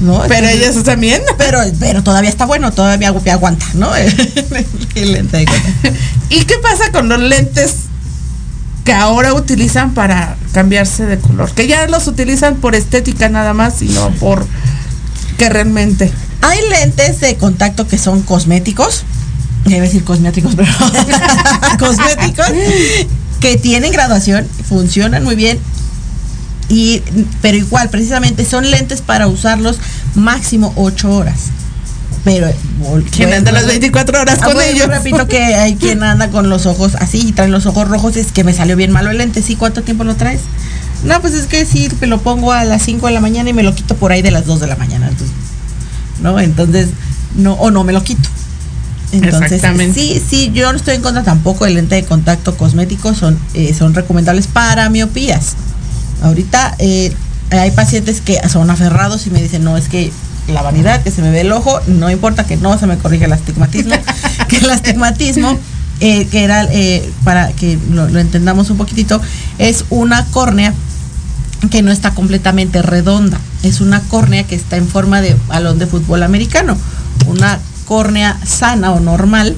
[0.00, 0.22] ¿no?
[0.28, 1.20] Pero Entonces, ellos también.
[1.38, 3.90] pero, pero todavía está bueno, todavía agu- aguanta, ¿no?
[4.94, 5.46] el lente de.
[6.30, 7.74] ¿Y qué pasa con los lentes
[8.84, 11.50] que ahora utilizan para cambiarse de color?
[11.50, 14.46] Que ya los utilizan por estética nada más y no por
[15.36, 16.12] que realmente.
[16.42, 19.02] Hay lentes de contacto que son cosméticos.
[19.64, 20.70] Debe decir cosméticos, pero
[21.76, 22.46] cosméticos
[23.40, 25.58] que tienen graduación, funcionan muy bien.
[26.68, 27.02] Y,
[27.40, 29.78] pero igual, precisamente son lentes para usarlos
[30.14, 31.36] máximo 8 horas.
[32.24, 32.48] Pero
[33.10, 34.88] ¿Quién anda las 24 horas Ah, con bueno, ellos?
[34.88, 38.16] repito que hay quien anda con los ojos así y traen los ojos rojos.
[38.16, 39.40] Es que me salió bien malo el lente.
[39.40, 39.56] ¿Sí?
[39.56, 40.40] ¿Cuánto tiempo lo traes?
[41.04, 43.62] No, pues es que sí, lo pongo a las 5 de la mañana y me
[43.62, 45.08] lo quito por ahí de las 2 de la mañana.
[45.08, 45.34] Entonces,
[46.20, 46.38] ¿no?
[46.40, 46.88] Entonces,
[47.36, 48.28] no, o no me lo quito.
[49.12, 49.98] Entonces, Exactamente.
[49.98, 53.74] sí, sí, yo no estoy en contra tampoco del lente de contacto cosmético, son, eh,
[53.74, 55.54] son recomendables para miopías.
[56.22, 57.14] Ahorita eh,
[57.50, 60.12] hay pacientes que son aferrados y me dicen, no, es que
[60.48, 63.26] la vanidad, que se me ve el ojo, no importa que no se me corrija
[63.26, 63.94] el astigmatismo,
[64.48, 65.58] que el astigmatismo,
[66.00, 69.20] eh, que era, eh, para que lo, lo entendamos un poquitito,
[69.58, 70.74] es una córnea
[71.70, 75.86] que no está completamente redonda, es una córnea que está en forma de balón de
[75.86, 76.76] fútbol americano.
[77.26, 77.58] Una
[77.92, 79.56] córnea sana o normal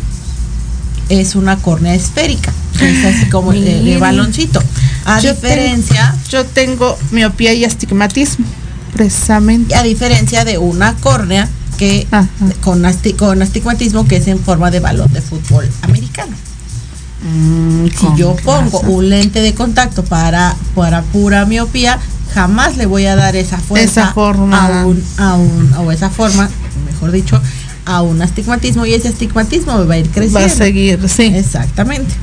[1.09, 4.63] es una córnea esférica, es así como de, de baloncito.
[5.05, 8.47] A Yo diferencia, tengo- yo tengo miopía y astigmatismo,
[8.93, 9.75] precisamente.
[9.75, 12.29] a diferencia de una córnea que Ajá.
[12.61, 16.37] con, asti- con astigmatismo que es en forma de balón de fútbol americano.
[17.99, 21.99] Si yo pongo un lente de contacto para, para pura miopía,
[22.35, 24.81] jamás le voy a dar esa fuerza Esa forma.
[24.83, 26.49] a un, a un- o esa forma,
[26.87, 27.41] mejor dicho,
[27.91, 30.41] a un astigmatismo y ese astigmatismo me va a ir creciendo.
[30.41, 31.25] Va a seguir, sí.
[31.25, 32.15] Exactamente.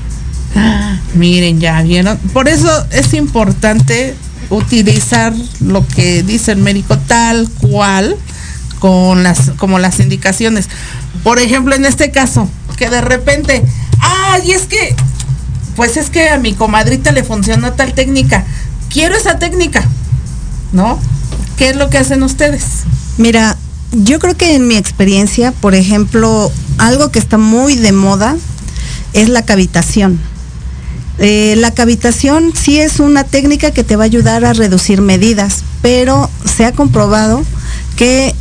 [1.14, 2.18] Miren, ya vieron.
[2.34, 4.16] Por eso es importante
[4.50, 8.16] utilizar lo que dice el médico tal cual
[8.80, 10.70] con las como las indicaciones.
[11.24, 13.64] Por ejemplo, en este caso, que de repente,
[14.00, 14.96] ay, es que
[15.76, 18.46] pues es que a mi comadrita le funcionó tal técnica.
[18.90, 19.86] Quiero esa técnica.
[20.72, 21.00] ¿No?
[21.58, 22.64] ¿Qué es lo que hacen ustedes?
[23.18, 23.58] Mira,
[23.92, 28.36] yo creo que en mi experiencia, por ejemplo, algo que está muy de moda
[29.14, 30.20] es la cavitación.
[31.20, 35.64] Eh, la cavitación sí es una técnica que te va a ayudar a reducir medidas,
[35.82, 37.44] pero se ha comprobado
[37.96, 38.36] que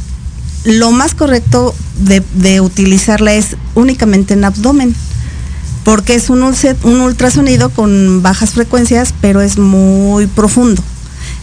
[0.64, 4.94] lo más correcto de, utilizarla es únicamente en abdomen,
[5.84, 10.82] porque es un, un ultrasonido con bajas frecuencias, pero es muy profundo.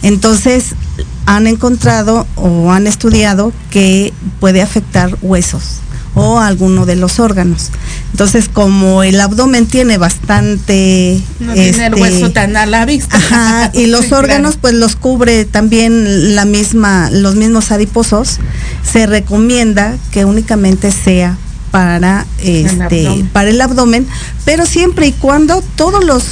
[0.02, 0.74] Entonces,
[1.26, 5.80] han encontrado o han estudiado que puede afectar huesos
[6.14, 7.70] o alguno de los órganos.
[8.12, 11.20] Entonces, como el abdomen tiene bastante...
[11.40, 13.16] No tiene el este, hueso tan a la vista.
[13.16, 14.24] Ajá, y los Sí, claro.
[14.24, 18.38] órganos pues los cubre también la misma, los mismos adiposos.
[18.84, 21.36] Se recomienda que únicamente sea
[21.72, 23.26] para este, abdomen.
[23.32, 24.06] para el abdomen,
[24.44, 26.22] pero siempre y cuando todos los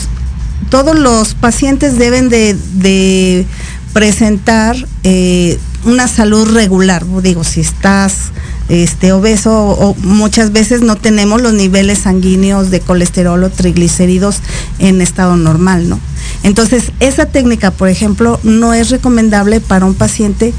[0.70, 3.45] todos los pacientes deben de, de
[3.93, 7.05] presentar eh, una salud regular.
[7.22, 8.32] Digo, si estás
[8.68, 14.40] este, obeso o muchas veces no tenemos los niveles sanguíneos de colesterol o triglicéridos
[14.78, 16.01] en estado normal, ¿no?
[16.43, 20.55] Entonces, esa técnica, por ejemplo, no es recomendable para un paciente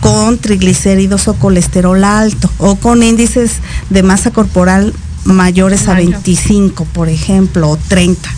[0.00, 3.52] con triglicéridos o colesterol alto o con índices
[3.88, 4.92] de masa corporal
[5.24, 6.12] mayores a Mayor.
[6.12, 8.28] 25, por ejemplo, o 30.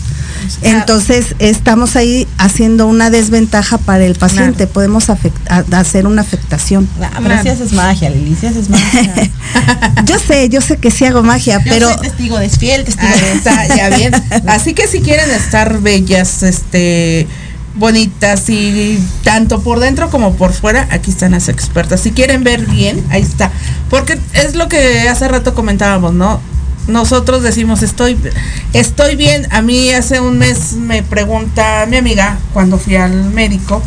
[0.61, 4.57] Entonces, estamos ahí haciendo una desventaja para el paciente.
[4.57, 4.71] Claro.
[4.73, 6.87] Podemos afect- a- hacer una afectación.
[7.01, 7.43] Ah, pero Claro.
[7.43, 9.29] si haces magia, Lili, si haces magia.
[10.05, 13.07] Yo sé, yo sé que sí hago magia, Yo pero soy testigo de fiel, testigo
[13.13, 14.13] Ahí de está, ya bien.
[14.47, 17.27] Así que si quieren estar bellas, este
[17.75, 21.99] bonitas y tanto por dentro como por fuera, aquí están las expertas.
[22.01, 23.51] Si quieren ver bien, ahí está.
[23.89, 26.41] Porque es lo que hace rato comentábamos, ¿no?
[26.87, 28.17] Nosotros decimos estoy
[28.73, 29.47] estoy bien.
[29.51, 33.83] A mí hace un mes me pregunta mi amiga cuando fui al médico.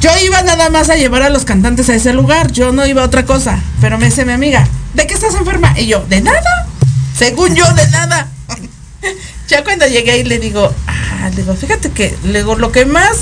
[0.00, 3.02] Yo iba nada más a llevar a los cantantes a ese lugar, yo no iba
[3.02, 3.58] a otra cosa.
[3.80, 5.74] Pero me dice mi amiga, ¿de qué estás enferma?
[5.78, 6.68] Y yo, de nada.
[7.16, 8.28] Según yo, de nada.
[9.48, 13.16] ya cuando llegué ahí le digo, ah, le digo, fíjate que le lo que más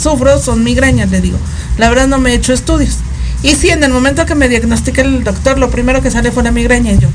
[0.00, 1.38] sufro son migrañas, le digo.
[1.78, 2.98] La verdad no me he hecho estudios.
[3.42, 6.42] Y sí, en el momento que me diagnostiqué el doctor, lo primero que sale fue
[6.42, 6.92] la migraña.
[6.92, 7.08] Y yo,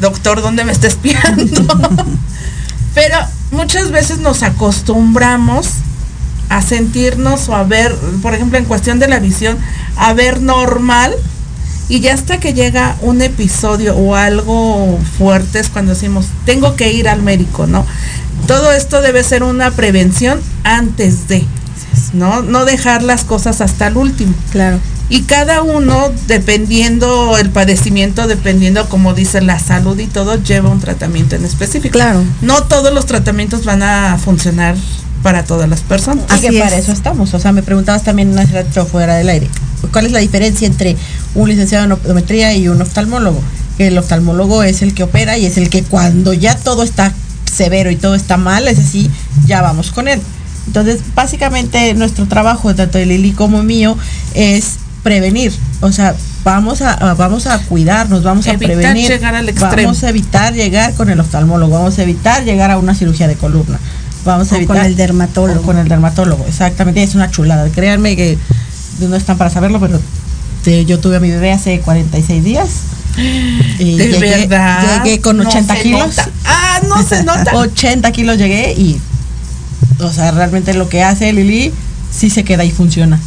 [0.00, 1.66] doctor, ¿dónde me está espiando?
[2.94, 3.16] Pero
[3.50, 5.68] muchas veces nos acostumbramos
[6.48, 9.56] a sentirnos o a ver, por ejemplo, en cuestión de la visión,
[9.96, 11.14] a ver normal.
[11.88, 16.92] Y ya hasta que llega un episodio o algo fuerte es cuando decimos, tengo que
[16.92, 17.84] ir al médico, ¿no?
[18.46, 21.44] Todo esto debe ser una prevención antes de,
[22.12, 22.42] ¿no?
[22.42, 24.34] No dejar las cosas hasta el último.
[24.50, 24.78] Claro.
[25.08, 30.80] Y cada uno, dependiendo el padecimiento, dependiendo como dice la salud y todo, lleva un
[30.80, 31.92] tratamiento en específico.
[31.92, 32.22] Claro.
[32.40, 34.74] No todos los tratamientos van a funcionar
[35.22, 36.24] para todas las personas.
[36.28, 37.32] Así que para eso estamos.
[37.34, 39.48] O sea, me preguntabas también hace rato fuera del aire.
[39.92, 40.96] ¿Cuál es la diferencia entre
[41.34, 43.40] un licenciado en optometría y un oftalmólogo?
[43.76, 47.12] Que el oftalmólogo es el que opera y es el que cuando ya todo está
[47.52, 49.10] severo y todo está mal, es así,
[49.46, 50.20] ya vamos con él.
[50.66, 53.96] Entonces, básicamente nuestro trabajo, tanto de Lili como mío,
[54.34, 55.52] es prevenir.
[55.80, 59.08] O sea, vamos a, vamos a cuidarnos, vamos a Evitar prevenir.
[59.08, 59.88] llegar al extremo.
[59.88, 63.36] Vamos a evitar llegar con el oftalmólogo, vamos a evitar llegar a una cirugía de
[63.36, 63.78] columna.
[64.24, 65.60] Vamos a O evitar con el dermatólogo.
[65.60, 67.68] o con el dermatólogo, exactamente, es una chulada.
[67.70, 68.38] Créanme que
[69.00, 70.00] no están para saberlo, pero
[70.62, 72.68] te- yo tuve a mi bebé hace 46 días.
[73.78, 75.02] Y De llegué, verdad.
[75.04, 76.00] llegué con No 80 se kilos.
[76.00, 76.28] nota.
[76.44, 77.50] Ah, no se nota.
[77.56, 78.98] 80 kilos llegué y,
[79.98, 81.72] o sea, realmente lo que hace Lili
[82.16, 83.18] sí se queda y funciona.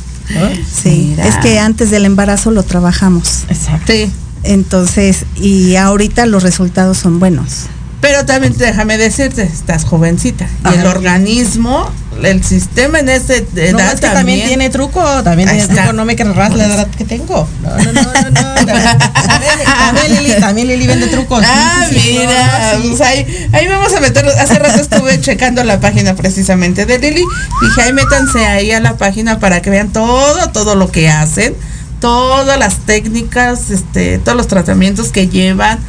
[0.72, 1.28] Sí, Mira.
[1.28, 3.44] es que antes del embarazo lo trabajamos.
[3.50, 3.92] Exacto.
[3.94, 4.12] Sí.
[4.44, 7.66] Entonces, y ahorita los resultados son buenos.
[8.02, 10.48] Pero también déjame decirte, estás jovencita.
[10.64, 10.82] Y Ajá.
[10.82, 11.90] el organismo,
[12.24, 16.06] el sistema en esa edad No, es que también, tiene truco, también tiene truco, no
[16.06, 17.48] me querrás la edad que tengo.
[17.62, 18.56] No, no, no, no, no.
[18.66, 21.44] También, también Lili, también Lili vende trucos.
[21.46, 22.88] Ah, sí, sí, mira, sí.
[22.90, 27.24] pues ahí, ahí vamos a meter, hace rato estuve checando la página precisamente de Lili,
[27.62, 31.56] dije ahí métanse ahí a la página para que vean todo, todo lo que hacen,
[32.00, 35.80] todas las técnicas, este, todos los tratamientos que llevan,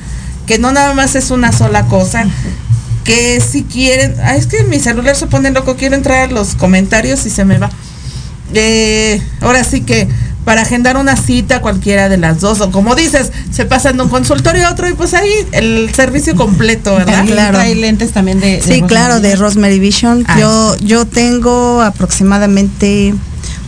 [0.46, 2.24] que no nada más es una sola cosa,
[3.04, 6.54] que si quieren, ah, es que mi celular se pone loco, quiero entrar a los
[6.54, 7.70] comentarios y se me va.
[8.54, 10.08] Eh, ahora sí que
[10.44, 14.08] para agendar una cita cualquiera de las dos o como dices se pasan de un
[14.08, 17.54] consultorio a otro y pues ahí el servicio completo verdad También Claro.
[17.58, 19.80] trae lentes también de, de Sí, claro, de Rosemary.
[19.80, 20.24] Vision.
[20.28, 20.38] Ah.
[20.38, 23.12] Yo, yo tengo aproximadamente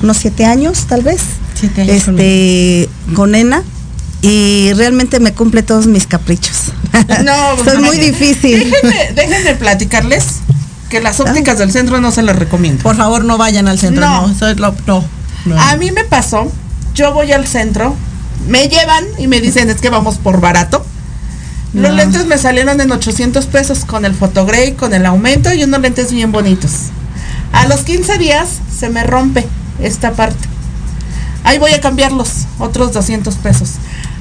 [0.02, 1.20] unos siete años, tal vez,
[1.58, 3.64] Siete años este, con Ena,
[4.22, 6.72] y realmente me cumple todos mis caprichos.
[7.24, 8.70] no pues, Soy muy difícil.
[8.70, 10.24] déjenme, déjenme platicarles
[10.88, 14.06] que las ópticas del centro no se las recomiendo Por favor, no vayan al centro.
[14.06, 14.26] No.
[14.26, 15.04] No, eso es lo- no,
[15.44, 15.60] no.
[15.60, 16.50] a mí me pasó
[16.94, 17.94] yo voy al centro
[18.48, 20.84] me llevan y me dicen es que vamos por barato
[21.74, 25.80] los lentes me salieron en 800 pesos con el photogrey, con el aumento y unos
[25.80, 26.72] lentes bien bonitos.
[27.52, 29.46] A los 15 días se me rompe
[29.80, 30.48] esta parte.
[31.44, 33.72] Ahí voy a cambiarlos, otros 200 pesos.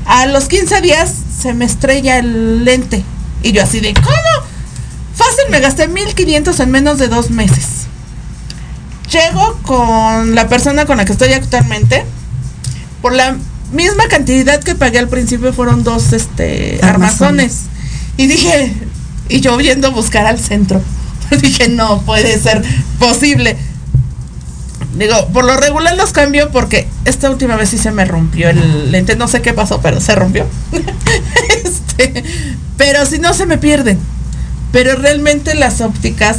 [0.08, 3.04] A los 15 días se me estrella el lente.
[3.44, 4.08] Y yo así de, ¿cómo?
[5.14, 7.88] Fácil, me gasté 1500 en menos de dos meses.
[9.12, 12.06] Llego con la persona con la que estoy actualmente.
[13.02, 13.36] Por la
[13.74, 17.64] misma cantidad que pagué al principio fueron dos este, armazones.
[18.16, 18.74] Y dije,
[19.28, 20.82] y yo viendo buscar al centro.
[21.42, 22.64] dije, no puede ser
[22.98, 23.58] posible.
[24.98, 28.92] Digo, por lo regular los cambio porque esta última vez sí se me rompió el
[28.92, 29.16] lente.
[29.16, 30.46] No sé qué pasó, pero se rompió.
[31.64, 32.24] Este,
[32.78, 34.00] pero si no se me pierden.
[34.72, 36.38] Pero realmente las ópticas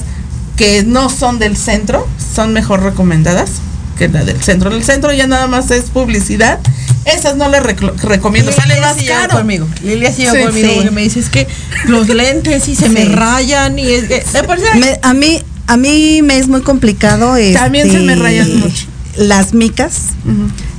[0.57, 3.51] que no son del centro son mejor recomendadas
[3.97, 4.71] que la del centro.
[4.71, 6.59] El centro ya nada más es publicidad.
[7.05, 8.53] Esas no reclo- recomiendo.
[8.53, 9.37] Sale Lilia más sí llegó caro.
[9.39, 9.67] conmigo.
[9.83, 10.75] Lilia sí conmigo sí.
[10.77, 11.49] porque me dice es que
[11.87, 15.43] los lentes y se me rayan y es que de por sí- Me- a mí
[15.69, 18.87] a mí me es muy complicado También se me este, rayan mucho.
[19.17, 20.01] las micas.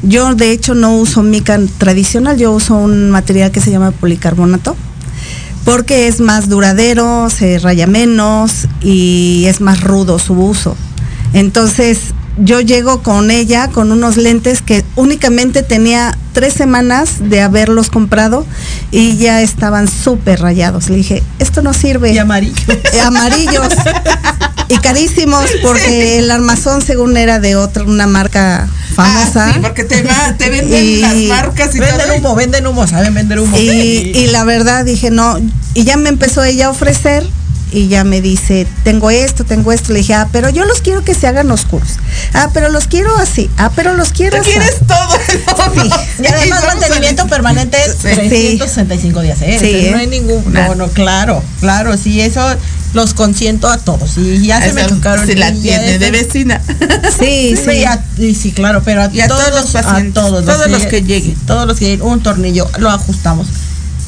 [0.02, 4.76] Yo de hecho no uso mica tradicional yo uso un material que se llama policarbonato
[5.64, 10.76] porque es más duradero se raya menos y es más rudo su uso.
[11.34, 12.00] Entonces
[12.38, 18.46] yo llego con ella con unos lentes que únicamente tenía tres semanas de haberlos comprado
[18.92, 20.90] y ya estaban súper rayados.
[20.90, 22.56] Le dije esto no sirve y amarillo.
[22.70, 23.74] eh, amarillos
[24.70, 29.84] y carísimos porque el armazón según era de otra una marca famosa Ah, sí, porque
[29.84, 32.16] te, va, te venden Y- las marcas y Venden todo.
[32.18, 33.58] humo, venden humo, saben vender humo.
[33.58, 35.38] y, y la verdad dije no
[35.74, 37.26] y ya me empezó ella a ofrecer
[37.72, 41.04] y ya me dice tengo esto tengo esto le dije ah pero yo los quiero
[41.04, 41.98] que se hagan oscuros
[42.34, 45.20] ah pero los quiero así ah pero los quiero Tú así quieres todo.
[45.76, 45.96] No, no.
[46.20, 47.98] Y además mantenimiento permanente Sí.
[48.58, 49.58] 365 días, ¿eh?
[49.60, 52.42] Sí, Entonces, no hay ningún, no, no, claro, claro, sí, eso,
[52.94, 54.18] los consiento a todos.
[54.18, 55.26] Y ya se me tocaron.
[55.28, 56.62] Si la tiene de vecina.
[57.20, 57.84] Sí, Sí, sí.
[57.86, 60.84] a- y sí, claro, pero a, Y a todos los pacientes, a todos, todos los
[60.86, 61.36] que lleguen.
[61.46, 63.48] todos los que lleguen, un tornillo, lo ajustamos.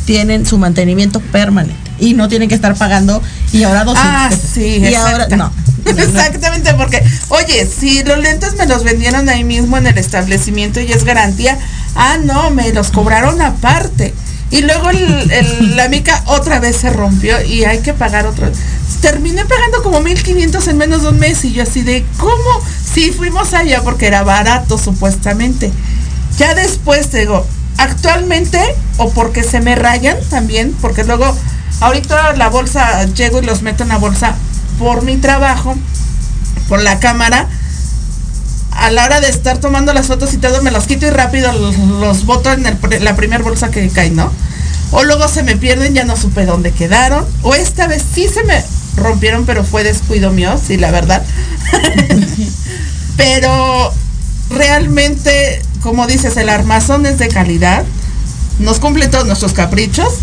[0.06, 3.22] Tienen su mantenimiento permanente y no tienen que estar pagando
[3.54, 5.52] y ahora 200 Ah, sí, y ahora no.
[5.86, 10.92] Exactamente, porque, oye, si los lentes me los vendieron ahí mismo en el establecimiento y
[10.92, 11.58] es garantía,
[11.96, 14.14] ah, no, me los cobraron aparte.
[14.52, 18.50] Y luego el- la mica otra vez se rompió y hay que pagar otro.
[19.02, 22.62] Terminé pagando como 1500 en menos de un mes y yo así de, ¿cómo?
[22.94, 25.72] Sí, fuimos allá porque era barato supuestamente.
[26.38, 27.48] Ya después te digo,
[27.78, 28.60] actualmente,
[28.98, 31.36] o porque se me rayan también, porque luego,
[31.80, 34.36] ahorita la bolsa, llego y los meto en la bolsa
[34.78, 35.76] por mi trabajo,
[36.68, 37.48] por la cámara.
[38.82, 41.54] A la hora de estar tomando las fotos y todo, me los quito y rápido
[41.54, 44.32] los, los boto en la primera bolsa que cae, ¿no?
[44.92, 47.26] O luego se me pierden, ya no supe dónde quedaron.
[47.44, 48.62] O esta vez sí se me
[48.98, 51.24] rompieron, pero fue descuido mío, sí, la verdad.
[53.18, 53.94] pero
[54.50, 57.84] realmente, como dices, el armazón es de calidad.
[58.60, 60.14] Nos cumple todos nuestros caprichos.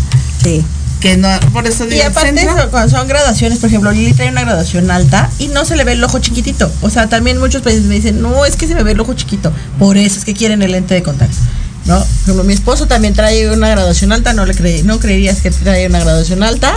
[0.43, 0.63] Sí.
[0.99, 4.13] Que no, por eso Y digo, el aparte, eso, cuando son graduaciones, por ejemplo, Lili
[4.13, 6.69] trae una graduación alta y no se le ve el ojo chiquitito.
[6.81, 9.13] O sea, también muchos países me dicen, no, es que se me ve el ojo
[9.13, 9.53] chiquito.
[9.77, 11.37] Por eso es que quieren el lente de contacto.
[11.85, 12.05] ¿No?
[12.23, 15.87] Ejemplo, mi esposo también trae una graduación alta, no le creí, no creerías que trae
[15.87, 16.73] una graduación alta.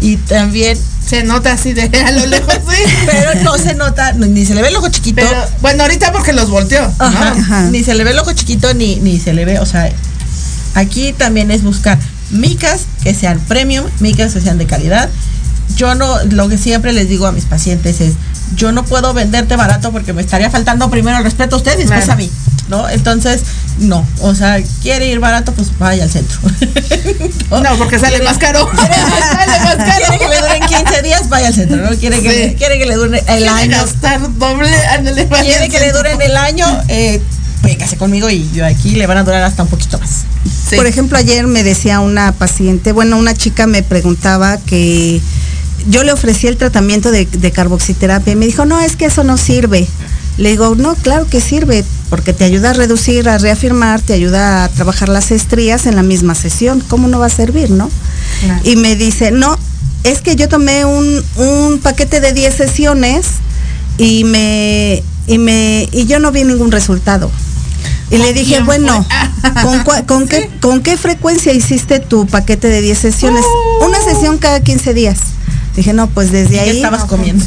[0.00, 2.82] Y también, se nota así de a lo lejos, sí.
[3.06, 5.16] pero no se nota, no, ni se le ve el ojo chiquito.
[5.16, 6.82] Pero, bueno, ahorita porque los volteó.
[6.82, 6.94] ¿no?
[6.98, 7.68] Ajá.
[7.70, 9.90] Ni se le ve el ojo chiquito, ni, ni se le ve, o sea,
[10.74, 11.98] aquí también es buscar
[12.34, 15.08] micas que sean premium, micas que sean de calidad.
[15.76, 18.12] Yo no, lo que siempre les digo a mis pacientes es,
[18.54, 21.82] yo no puedo venderte barato porque me estaría faltando primero el respeto a usted y
[21.84, 22.12] después Claro.
[22.12, 22.30] a mí,
[22.68, 22.88] ¿no?
[22.90, 23.40] Entonces,
[23.78, 26.38] no, o sea, quiere ir barato, pues vaya al centro.
[27.50, 28.68] No, porque sale más caro.
[28.76, 29.96] sale más caro.
[29.96, 31.96] Quiere que le duren 15 días, vaya al centro, ¿no?
[31.96, 32.54] Quiere que, Sí.
[32.56, 33.76] quiere que le dure el Quiere año.
[33.78, 37.22] gastar doble, ándale, vaya Quiere que le duren el año, eh,
[37.64, 40.24] véngase conmigo y yo aquí le van a durar hasta un poquito más.
[40.68, 40.76] Sí.
[40.76, 45.20] Por ejemplo, ayer me decía una paciente, bueno, una chica me preguntaba que
[45.88, 49.24] yo le ofrecí el tratamiento de, de carboxiterapia y me dijo, no, es que eso
[49.24, 49.86] no sirve.
[50.36, 54.64] Le digo, no, claro que sirve, porque te ayuda a reducir, a reafirmar, te ayuda
[54.64, 56.82] a trabajar las estrías en la misma sesión.
[56.88, 57.88] ¿Cómo no va a servir, no?
[58.40, 58.60] Claro.
[58.64, 59.56] Y me dice, no,
[60.02, 63.26] es que yo tomé un, un paquete de 10 sesiones
[63.96, 67.30] y me, y me, y yo no vi ningún resultado.
[68.14, 69.06] Y le ¿Con dije, bueno?
[69.62, 73.44] ¿con, cua- con qué, ¿con qué frecuencia hiciste tu paquete de 10 sesiones?
[73.86, 75.18] Una sesión cada 15 días.
[75.76, 77.44] Dije, no, pues desde Ya ahí, estabas comiendo.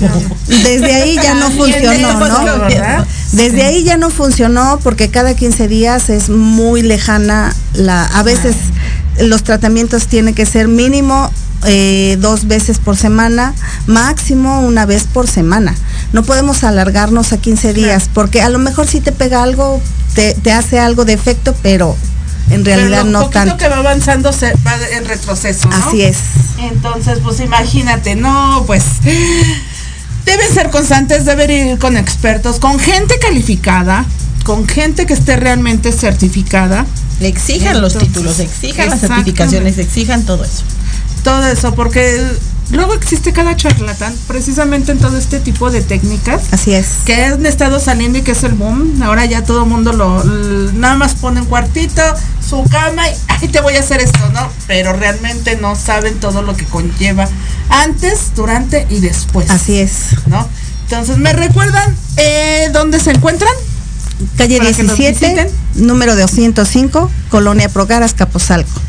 [0.48, 2.68] desde ahí ya no funcionó, ¿no?
[3.32, 8.56] Desde ahí ya no funcionó porque cada 15 días es muy lejana la, a veces
[9.20, 11.32] los tratamientos tienen que ser mínimo
[11.66, 13.54] eh, dos veces por semana,
[13.88, 15.76] máximo una vez por semana.
[16.14, 19.82] No podemos alargarnos a 15 días porque a lo mejor si te pega algo,
[20.14, 21.96] te, te hace algo de efecto, pero
[22.50, 23.58] en realidad Pero lo no tanto.
[23.58, 25.76] que va avanzando se va en retroceso, ¿no?
[25.76, 26.18] Así es.
[26.60, 28.84] Entonces, pues imagínate, no, pues
[30.26, 34.06] deben ser constantes, deben ir con expertos, con gente calificada,
[34.44, 36.86] con gente que esté realmente certificada,
[37.20, 40.64] Exijan los títulos, exijan las certificaciones, exijan todo eso.
[41.24, 42.24] todo eso, porque
[42.72, 46.44] luego existe cada charlatán, precisamente en todo este tipo de técnicas.
[46.52, 46.88] Así es.
[47.06, 49.02] que han estado saliendo y que es el boom.
[49.02, 50.24] Ahora ya todo el mundo lo
[50.74, 52.02] nada más pone un cuartito,
[52.48, 54.50] su cama y ay, te voy a hacer esto, ¿no?
[54.68, 57.28] Pero realmente no saben todo lo que conlleva
[57.70, 59.50] antes, durante y después.
[59.50, 60.16] Así es.
[60.28, 60.48] ¿No?
[60.84, 63.52] Entonces, ¿me recuerdan eh, dónde se encuentran?
[64.38, 65.88] Calle Para que los 17, visiten.
[65.88, 68.82] número 205, Colonia Progaras, Capozalco.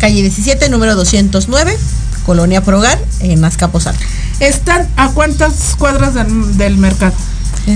[0.00, 1.76] Calle 17, número 209,
[2.24, 4.00] Colonia Progar, en Azcapotzalco.
[4.40, 7.14] ¿Están a cuántas cuadras del, del mercado?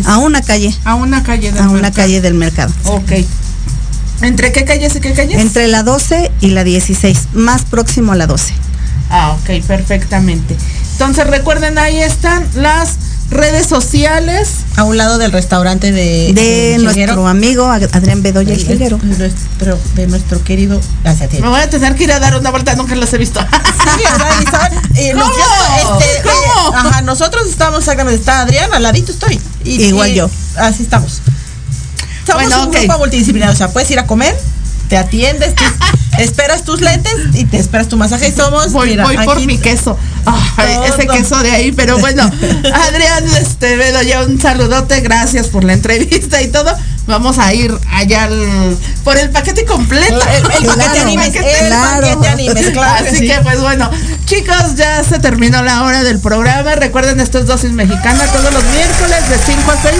[0.07, 2.73] A una calle, A una calle del a una calle del mercado.
[2.85, 3.13] Ok.
[4.23, 5.39] ¿Entre qué calles y qué calles?
[5.41, 8.55] Entre la 12 y la 16, más próximo a la 12.
[9.11, 10.57] Ah, ok, perfectamente.
[10.93, 12.97] Entonces recuerden, ahí están las
[13.31, 14.49] redes sociales.
[14.77, 18.99] A un lado del restaurante de, De nuestro amigo Ad- Adrián Bedoya el De Jilguero.
[19.03, 20.81] nuestro, de nuestro querido
[21.29, 21.39] ti.
[21.41, 23.41] Me voy a tener que ir a dar una vuelta, nunca los he visto.
[24.97, 26.75] Eh, este, ¿Cómo?
[26.75, 29.41] eh, ajá, nosotros estamos exactamente, está Adrián, al ladito estoy.
[29.65, 30.31] Y- Igual y yo.
[30.57, 31.21] Así estamos.
[32.33, 32.77] Bueno, un ok.
[32.79, 34.35] grupo multidisciplinario, o sea, puedes ir a comer,
[34.89, 35.55] te atiendes,
[36.19, 39.59] esperas tus lentes y te esperas tu masaje y somos, Voy, mira, voy por mi
[39.59, 39.97] queso.
[40.25, 40.85] Ay, Todo.
[40.87, 42.23] ese queso de ahí, pero bueno,
[42.75, 46.73] Adrián, este, Bedoya, un saludote, gracias por la entrevista y todo.
[47.07, 50.21] Vamos a ir allá al- por el paquete completo.
[50.21, 52.07] El- el paquete Claro, animes, el Claro.
[52.09, 53.29] paquete animes, claro Así sí.
[53.29, 53.91] que pues bueno,
[54.25, 56.75] chicos, ya se terminó la hora del programa.
[56.75, 59.95] Recuerden, esto es Dosis Mexicana todos los miércoles de 5 a 6.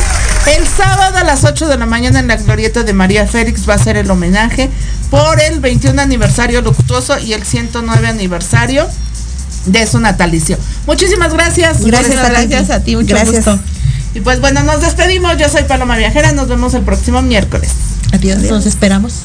[0.59, 3.75] El sábado a las 8 de la mañana en la glorieta de María Félix va
[3.75, 4.71] a ser el homenaje
[5.11, 8.87] por el 21 aniversario luctuoso y el 109 aniversario
[9.67, 10.57] de su natalicio.
[10.87, 11.81] Muchísimas gracias.
[11.85, 12.29] Gracias.
[12.31, 13.45] Gracias a ti, mucho Gracias.
[13.45, 13.59] gusto.
[14.17, 15.37] Y pues bueno, nos despedimos.
[15.37, 16.33] Yo soy Paloma Viajera.
[16.33, 17.71] Nos vemos el próximo miércoles.
[18.15, 19.25] Adiós, nos esperamos.